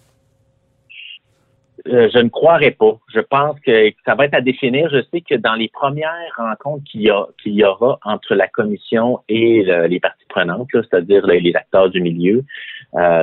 Euh, 1.89 2.09
je 2.15 2.19
ne 2.19 2.29
croirais 2.29 2.71
pas. 2.73 2.99
Je 3.13 3.21
pense 3.21 3.59
que 3.61 3.91
ça 4.05 4.15
va 4.15 4.27
être 4.27 4.35
à 4.35 4.41
définir. 4.41 4.89
Je 4.91 5.03
sais 5.11 5.23
que 5.23 5.35
dans 5.35 5.55
les 5.55 5.69
premières 5.69 6.13
rencontres 6.37 6.85
qu'il 6.85 7.01
y, 7.47 7.65
aura 7.65 7.99
entre 8.05 8.35
la 8.35 8.47
commission 8.49 9.19
et 9.29 9.63
le- 9.65 9.87
les 9.87 9.99
parties 9.99 10.27
prenantes, 10.29 10.69
c'est-à-dire 10.73 11.27
les, 11.27 11.41
les 11.41 11.57
acteurs 11.57 11.89
du 11.91 12.01
milieu, 12.01 12.45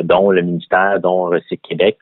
dont 0.03 0.31
le 0.31 0.41
ministère, 0.41 0.99
dont 0.99 1.25
Recyc 1.25 1.61
Québec, 1.61 1.97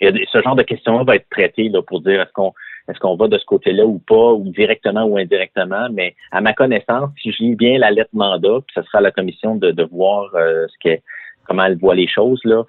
ce 0.00 0.42
genre 0.44 0.56
de 0.56 0.62
questions-là 0.62 1.04
va 1.04 1.16
être 1.16 1.28
traité 1.30 1.68
là, 1.70 1.80
pour 1.82 2.00
dire 2.02 2.20
est-ce 2.20 2.32
qu'on 2.32 2.52
est-ce 2.88 2.98
qu'on 3.00 3.16
va 3.16 3.28
de 3.28 3.38
ce 3.38 3.44
côté-là 3.44 3.84
ou 3.84 3.98
pas, 3.98 4.32
ou 4.32 4.44
directement 4.50 5.04
ou 5.04 5.18
indirectement? 5.18 5.88
Mais 5.92 6.14
à 6.30 6.40
ma 6.40 6.52
connaissance, 6.52 7.10
si 7.22 7.32
je 7.32 7.42
lis 7.42 7.54
bien 7.54 7.78
la 7.78 7.90
lettre 7.90 8.10
mandat, 8.12 8.60
puis 8.66 8.74
ce 8.74 8.82
sera 8.82 8.98
à 8.98 9.02
la 9.02 9.10
commission 9.10 9.56
de, 9.56 9.70
de 9.70 9.82
voir 9.84 10.34
euh, 10.34 10.66
ce 10.68 10.74
qu'est 10.80 11.02
comment 11.46 11.64
elle 11.64 11.78
voit 11.78 11.94
les 11.94 12.08
choses 12.08 12.40
là 12.44 12.64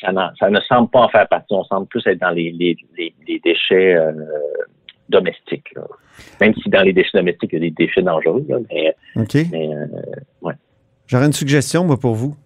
ça, 0.00 0.12
ne 0.50 0.60
semble 0.68 0.90
pas 0.90 1.00
en 1.00 1.08
faire 1.08 1.28
partie. 1.28 1.54
On 1.54 1.64
semble 1.64 1.86
plus 1.86 2.04
être 2.06 2.20
dans 2.20 2.30
les, 2.30 2.50
les, 2.52 2.76
les, 2.98 3.14
les 3.26 3.40
déchets 3.40 3.94
euh, 3.94 4.12
domestiques. 5.08 5.72
là. 5.74 5.82
Même 6.40 6.54
si 6.54 6.68
dans 6.68 6.82
les 6.82 6.92
déchets 6.92 7.18
domestiques, 7.18 7.50
il 7.52 7.62
y 7.62 7.66
a 7.66 7.70
des 7.70 7.70
déchets 7.70 8.02
dangereux. 8.02 8.44
là, 8.48 8.56
mais 8.70 8.94
OK. 9.16 9.34
mais, 9.50 9.70
euh, 9.74 10.52
J'aurais 11.06 11.26
une 11.26 11.32
suggestion, 11.32 11.84
moi, 11.84 11.98
pour 11.98 12.14
vous. 12.14 12.36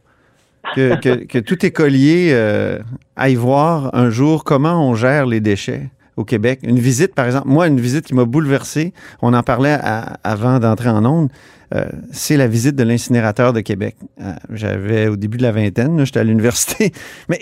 Que, 0.74 0.98
que, 0.98 1.24
que 1.27 1.38
tout 1.38 1.66
écolier 1.66 2.31
euh, 2.33 2.79
aille 3.16 3.35
voir 3.35 3.94
un 3.94 4.09
jour 4.09 4.44
comment 4.44 4.88
on 4.88 4.94
gère 4.94 5.27
les 5.27 5.40
déchets 5.40 5.90
au 6.16 6.24
Québec. 6.24 6.61
Une 6.62 6.79
visite, 6.79 7.14
par 7.14 7.27
exemple. 7.27 7.48
Moi, 7.48 7.66
une 7.66 7.81
visite 7.81 8.07
qui 8.07 8.14
m'a 8.14 8.24
bouleversé, 8.24 8.92
on 9.22 9.35
en 9.35 9.42
parlait 9.42 9.79
avant 10.22 10.59
d'entrer 10.59 10.88
en 10.88 11.05
onde, 11.05 11.31
euh, 11.74 11.85
c'est 12.12 12.37
la 12.37 12.46
visite 12.46 12.77
de 12.77 12.85
l'incinérateur 12.85 13.53
de 13.53 13.61
Québec. 13.61 13.96
Euh, 14.20 14.33
J'avais 14.53 15.09
au 15.09 15.16
début 15.16 15.38
de 15.38 15.42
la 15.42 15.50
vingtaine, 15.50 16.05
j'étais 16.05 16.20
à 16.20 16.24
l'université, 16.24 16.92
mais 17.29 17.40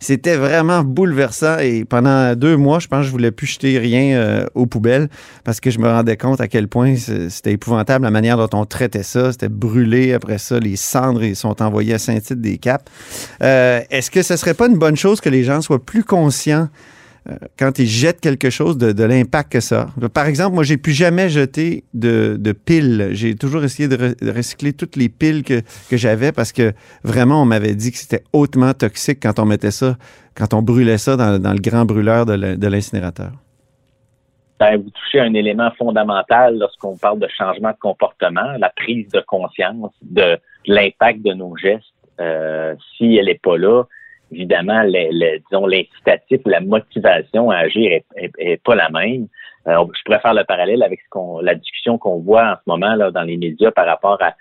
c'était 0.00 0.36
vraiment 0.36 0.82
bouleversant 0.82 1.58
et 1.60 1.84
pendant 1.84 2.34
deux 2.34 2.56
mois, 2.56 2.78
je 2.78 2.88
pense 2.88 3.00
que 3.00 3.06
je 3.06 3.10
voulais 3.10 3.30
plus 3.30 3.46
jeter 3.46 3.78
rien 3.78 4.16
euh, 4.16 4.46
aux 4.54 4.66
poubelles 4.66 5.08
parce 5.44 5.60
que 5.60 5.70
je 5.70 5.78
me 5.78 5.88
rendais 5.88 6.16
compte 6.16 6.40
à 6.40 6.48
quel 6.48 6.68
point 6.68 6.96
c'était 6.96 7.52
épouvantable 7.52 8.04
la 8.04 8.10
manière 8.10 8.36
dont 8.36 8.58
on 8.58 8.66
traitait 8.66 9.02
ça. 9.02 9.32
C'était 9.32 9.48
brûlé 9.48 10.12
après 10.12 10.38
ça, 10.38 10.58
les 10.58 10.76
cendres 10.76 11.22
ils 11.22 11.36
sont 11.36 11.62
envoyées 11.62 11.94
à 11.94 11.98
Saint-Tite-des-Caps. 11.98 12.84
Euh, 13.42 13.80
Est-ce 13.90 14.10
que 14.10 14.22
ce 14.22 14.36
serait 14.36 14.54
pas 14.54 14.66
une 14.66 14.78
bonne 14.78 14.96
chose 14.96 15.20
que 15.20 15.28
les 15.28 15.44
gens 15.44 15.62
soient 15.62 15.82
plus 15.84 16.04
conscients 16.04 16.68
quand 17.58 17.78
ils 17.78 17.86
jettent 17.86 18.20
quelque 18.20 18.50
chose 18.50 18.78
de, 18.78 19.04
l'impact 19.04 19.52
que 19.52 19.60
ça. 19.60 19.88
Par 20.14 20.26
exemple, 20.26 20.54
moi, 20.54 20.64
j'ai 20.64 20.76
plus 20.76 20.92
jamais 20.92 21.28
jeté 21.28 21.84
de, 21.94 22.52
piles. 22.52 23.10
J'ai 23.12 23.34
toujours 23.34 23.64
essayé 23.64 23.88
de, 23.88 23.96
re- 23.96 24.24
de 24.24 24.30
recycler 24.30 24.72
toutes 24.72 24.96
les 24.96 25.08
piles 25.08 25.42
que, 25.42 25.62
j'avais 25.92 26.32
parce 26.32 26.52
que 26.52 26.72
vraiment, 27.04 27.42
on 27.42 27.44
m'avait 27.44 27.74
dit 27.74 27.92
que 27.92 27.98
c'était 27.98 28.24
hautement 28.32 28.72
toxique 28.74 29.18
quand 29.22 29.38
on 29.38 29.44
mettait 29.44 29.70
ça, 29.70 29.96
quand 30.34 30.54
on 30.54 30.62
brûlait 30.62 30.98
ça 30.98 31.16
dans, 31.16 31.52
le 31.52 31.60
grand 31.60 31.84
brûleur 31.84 32.26
de 32.26 32.66
l'incinérateur. 32.66 33.32
ben, 34.58 34.76
vous 34.76 34.90
touchez 34.90 35.20
à 35.20 35.24
un 35.24 35.34
élément 35.34 35.70
fondamental 35.78 36.58
lorsqu'on 36.58 36.96
parle 36.96 37.18
de 37.18 37.28
changement 37.28 37.70
de 37.70 37.78
comportement, 37.80 38.56
la 38.58 38.70
prise 38.70 39.08
de 39.08 39.20
conscience 39.20 39.92
de 40.02 40.38
l'impact 40.66 41.22
de 41.22 41.32
nos 41.32 41.56
gestes. 41.56 41.84
Euh, 42.20 42.74
si 42.96 43.16
elle 43.16 43.26
n'est 43.26 43.40
pas 43.42 43.56
là, 43.56 43.84
évidemment, 44.32 44.82
le, 44.84 45.08
le- 45.12 45.38
disons, 45.50 45.66
l'incitatif, 45.66 46.40
la 46.46 46.60
motivation 46.60 47.50
à 47.50 47.58
agir 47.58 47.92
est, 47.92 48.04
est- 48.16 48.32
est 48.38 48.62
pas 48.62 48.74
la 48.74 48.88
même. 48.90 49.26
Euh, 49.66 49.84
je 49.94 50.02
pourrais 50.04 50.20
faire 50.20 50.34
le 50.34 50.44
parallèle 50.44 50.82
avec 50.82 51.00
ce 51.00 51.08
qu'on, 51.10 51.40
la 51.40 51.54
discussion 51.54 51.98
qu'on 51.98 52.18
voit 52.20 52.52
en 52.52 52.54
ce 52.54 52.62
moment 52.66 52.94
là, 52.94 53.10
dans 53.10 53.22
les 53.22 53.36
médias 53.36 53.70
par 53.70 53.86
rapport 53.86 54.18
à, 54.22 54.34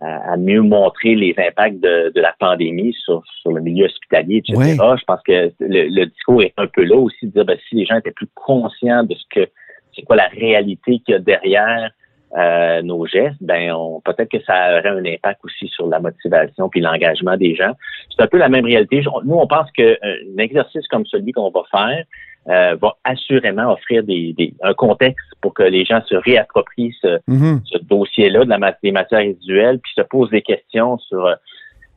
à, 0.00 0.32
à 0.32 0.36
mieux 0.36 0.60
montrer 0.60 1.14
les 1.14 1.34
impacts 1.38 1.80
de, 1.80 2.12
de 2.14 2.20
la 2.20 2.34
pandémie 2.38 2.92
sur, 3.04 3.22
sur 3.40 3.52
le 3.52 3.62
milieu 3.62 3.86
hospitalier, 3.86 4.36
etc. 4.38 4.54
Oui. 4.58 4.76
Je 4.76 5.04
pense 5.04 5.22
que 5.22 5.52
le, 5.60 5.88
le 5.88 6.06
discours 6.06 6.42
est 6.42 6.52
un 6.58 6.66
peu 6.66 6.84
là 6.84 6.96
aussi, 6.96 7.26
de 7.26 7.30
dire 7.32 7.44
ben, 7.46 7.56
si 7.68 7.76
les 7.76 7.86
gens 7.86 7.96
étaient 7.96 8.10
plus 8.12 8.28
conscients 8.34 9.04
de 9.04 9.14
ce 9.14 9.24
que 9.30 9.48
c'est 9.96 10.02
quoi 10.02 10.16
la 10.16 10.28
réalité 10.28 10.98
qu'il 11.00 11.12
y 11.12 11.14
a 11.14 11.18
derrière 11.18 11.90
euh, 12.36 12.82
nos 12.82 13.06
gestes, 13.06 13.36
ben 13.40 13.72
on, 13.72 14.00
peut-être 14.00 14.30
que 14.30 14.42
ça 14.44 14.78
aurait 14.78 14.88
un 14.90 15.04
impact 15.04 15.40
aussi 15.44 15.66
sur 15.68 15.86
la 15.86 15.98
motivation 16.00 16.68
puis 16.68 16.80
l'engagement 16.80 17.36
des 17.36 17.54
gens. 17.54 17.72
C'est 18.14 18.22
un 18.22 18.26
peu 18.26 18.36
la 18.38 18.48
même 18.50 18.66
réalité. 18.66 19.02
Nous, 19.24 19.34
on 19.34 19.46
pense 19.46 19.70
qu'un 19.72 19.94
exercice 20.38 20.86
comme 20.88 21.06
celui 21.06 21.32
qu'on 21.32 21.50
va 21.50 21.62
faire 21.70 22.04
euh, 22.48 22.76
va 22.80 22.96
assurément 23.04 23.72
offrir 23.72 24.02
des, 24.04 24.32
des- 24.36 24.54
un 24.62 24.72
contexte 24.74 25.26
pour 25.42 25.52
que 25.54 25.62
les 25.62 25.84
gens 25.84 26.00
se 26.06 26.14
réapproprient 26.14 26.94
ce, 27.00 27.18
Mhm. 27.26 27.60
ce 27.64 27.78
dossier-là 27.78 28.44
de 28.44 28.50
la 28.50 28.76
des 28.82 28.92
matières 28.92 29.20
résiduelles, 29.20 29.78
puis 29.80 29.92
se 29.96 30.02
posent 30.02 30.30
des 30.30 30.42
questions 30.42 30.96
sur 30.98 31.34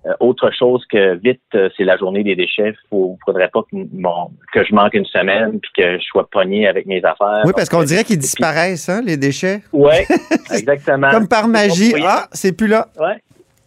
euh, 0.06 0.14
autre 0.20 0.50
chose 0.52 0.84
que 0.92 1.16
vite, 1.16 1.42
euh, 1.54 1.70
c'est 1.78 1.84
la 1.84 1.96
journée 1.98 2.24
des 2.24 2.36
déchets. 2.36 2.74
Il 2.92 3.16
faudrait 3.24 3.50
pas 3.50 3.62
que, 3.62 3.68
bon, 3.74 4.32
que 4.52 4.64
je 4.64 4.74
manque 4.74 4.96
une 4.96 5.06
semaine 5.06 5.60
puis 5.60 5.72
que 5.78 5.98
je 6.00 6.04
sois 6.04 6.28
pogné 6.32 6.68
avec 6.68 6.88
mes 6.88 7.04
affaires. 7.04 7.44
Oui, 7.46 7.52
parce 7.56 7.70
qu'on 7.70 7.84
dirait 7.84 8.04
qu'ils 8.04 8.18
disparaissent, 8.18 8.90
hein, 8.90 9.02
les 9.06 9.18
déchets. 9.18 9.62
Ouais, 9.72 10.08
exactement. 10.52 11.12
Comme 11.12 11.28
par 11.28 11.48
magie. 11.48 11.92
Oui. 11.94 12.02
Ah, 12.04 12.28
c'est 12.32 12.56
plus 12.58 12.68
là. 12.68 12.88
Ouais. 13.00 13.18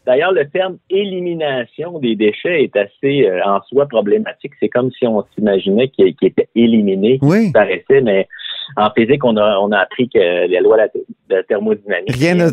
D'ailleurs, 0.06 0.32
le 0.32 0.46
terme 0.48 0.76
élimination 0.90 1.98
des 1.98 2.14
déchets 2.14 2.64
est 2.64 2.76
assez 2.76 3.26
euh, 3.26 3.40
en 3.44 3.62
soi 3.62 3.86
problématique. 3.86 4.52
C'est 4.60 4.68
comme 4.68 4.90
si 4.92 5.06
on 5.06 5.24
s'imaginait 5.34 5.88
qu'ils 5.88 6.14
étaient 6.20 6.48
éliminés, 6.54 7.18
qu'ils 7.18 7.28
Oui. 7.28 7.42
disparaissaient, 7.44 8.02
mais 8.02 8.28
en 8.76 8.90
physique, 8.90 9.24
on 9.24 9.36
a, 9.36 9.58
on 9.58 9.70
a 9.72 9.78
appris 9.78 10.08
que 10.08 10.46
les 10.46 10.60
lois 10.60 10.76
de 10.76 10.90
la, 11.30 11.42
thermodynamique. 11.44 12.14
Rien 12.16 12.34
ne, 12.34 12.44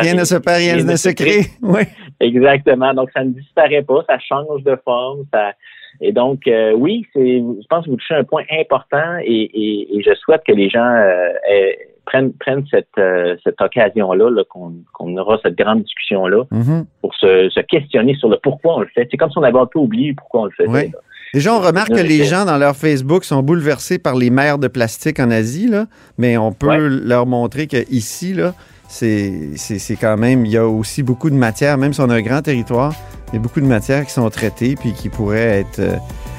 rien 0.00 0.14
ne 0.14 0.24
se 0.24 0.36
perd, 0.36 0.58
rien 0.58 0.76
ne 0.84 0.96
se 0.96 1.08
crée. 1.10 1.46
Oui. 1.62 1.82
Exactement. 2.20 2.92
Donc, 2.94 3.10
ça 3.12 3.24
ne 3.24 3.30
disparaît 3.30 3.82
pas, 3.82 4.04
ça 4.08 4.18
change 4.18 4.62
de 4.64 4.76
forme. 4.84 5.24
Ça... 5.32 5.52
Et 6.00 6.12
donc, 6.12 6.46
euh, 6.46 6.72
oui, 6.72 7.06
c'est, 7.14 7.38
je 7.38 7.66
pense 7.68 7.84
que 7.86 7.90
vous 7.90 7.96
touchez 7.96 8.14
un 8.14 8.24
point 8.24 8.42
important 8.58 9.18
et, 9.24 9.50
et, 9.54 9.96
et 9.96 10.02
je 10.02 10.14
souhaite 10.16 10.42
que 10.46 10.52
les 10.52 10.68
gens 10.68 10.84
euh, 10.84 11.28
aient- 11.48 11.78
prennent, 12.04 12.32
prennent 12.34 12.64
cette, 12.70 12.86
euh, 12.98 13.36
cette 13.42 13.60
occasion-là, 13.60 14.30
là, 14.30 14.44
qu'on, 14.48 14.74
qu'on 14.92 15.16
aura 15.16 15.38
cette 15.42 15.56
grande 15.56 15.82
discussion-là 15.82 16.44
Mhm. 16.50 16.84
pour 17.00 17.14
se, 17.14 17.48
se 17.50 17.60
questionner 17.60 18.14
sur 18.14 18.28
le 18.28 18.38
pourquoi 18.42 18.76
on 18.76 18.80
le 18.80 18.88
fait. 18.94 19.08
C'est 19.10 19.16
comme 19.16 19.30
si 19.30 19.38
on 19.38 19.42
avait 19.42 19.58
un 19.58 19.66
peu 19.66 19.78
oublié 19.78 20.12
pourquoi 20.14 20.42
on 20.42 20.44
le 20.44 20.50
faisait. 20.52 20.68
Oui. 20.68 20.92
Déjà, 21.34 21.54
on 21.54 21.60
remarque 21.60 21.88
que 21.90 21.94
les 21.94 22.24
gens 22.24 22.44
dans 22.44 22.56
leur 22.56 22.76
Facebook 22.76 23.24
sont 23.24 23.42
bouleversés 23.42 23.98
par 23.98 24.14
les 24.14 24.30
mers 24.30 24.58
de 24.58 24.68
plastique 24.68 25.20
en 25.20 25.30
Asie, 25.30 25.66
là, 25.68 25.86
mais 26.18 26.36
on 26.38 26.52
peut 26.52 26.68
Ouais. 26.68 26.78
leur 26.80 27.26
montrer 27.26 27.66
qu'ici, 27.66 28.32
là, 28.32 28.54
c'est 28.88 29.98
quand 30.00 30.16
même, 30.16 30.46
il 30.46 30.52
y 30.52 30.56
a 30.56 30.66
aussi 30.66 31.02
beaucoup 31.02 31.28
de 31.28 31.34
matières, 31.34 31.76
même 31.78 31.92
si 31.92 32.00
on 32.00 32.08
a 32.08 32.14
un 32.14 32.22
grand 32.22 32.40
territoire, 32.42 32.94
il 33.32 33.34
y 33.34 33.38
a 33.38 33.40
beaucoup 33.40 33.60
de 33.60 33.66
matières 33.66 34.06
qui 34.06 34.12
sont 34.12 34.30
traitées 34.30 34.76
puis 34.76 34.92
qui 34.92 35.08
pourraient 35.08 35.60
être, 35.60 35.80
euh, 35.80 35.96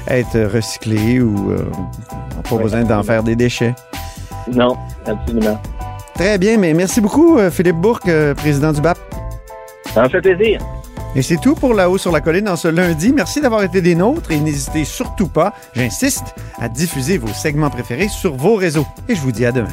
être 0.08 0.52
recyclées 0.52 1.20
ou 1.20 1.52
euh, 1.52 1.58
on 1.76 2.36
n'a 2.36 2.42
pas 2.48 2.56
Ouais, 2.56 2.62
besoin 2.62 2.82
d'en 2.82 3.02
faire 3.02 3.22
des 3.22 3.36
déchets. 3.36 3.74
Non, 4.52 4.74
absolument. 5.06 5.60
Très 6.14 6.38
bien, 6.38 6.56
mais 6.56 6.72
merci 6.72 7.00
beaucoup, 7.00 7.38
euh, 7.38 7.50
Philippe 7.50 7.76
Bourque, 7.76 8.08
euh, 8.08 8.34
président 8.34 8.72
du 8.72 8.80
BAP. 8.80 8.98
Ça 9.94 10.02
me 10.04 10.08
fait 10.08 10.20
plaisir. 10.22 10.60
Et 11.18 11.22
c'est 11.22 11.38
tout 11.38 11.56
pour 11.56 11.74
La 11.74 11.90
Haut 11.90 11.98
sur 11.98 12.12
la 12.12 12.20
Colline 12.20 12.48
en 12.48 12.54
ce 12.54 12.68
lundi. 12.68 13.12
Merci 13.12 13.40
d'avoir 13.40 13.64
été 13.64 13.80
des 13.80 13.96
nôtres 13.96 14.30
et 14.30 14.38
n'hésitez 14.38 14.84
surtout 14.84 15.26
pas, 15.26 15.52
j'insiste, 15.74 16.36
à 16.60 16.68
diffuser 16.68 17.18
vos 17.18 17.32
segments 17.34 17.70
préférés 17.70 18.06
sur 18.06 18.36
vos 18.36 18.54
réseaux. 18.54 18.86
Et 19.08 19.16
je 19.16 19.20
vous 19.20 19.32
dis 19.32 19.44
à 19.44 19.50
demain. 19.50 19.66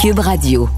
Cube 0.00 0.20
Radio. 0.20 0.70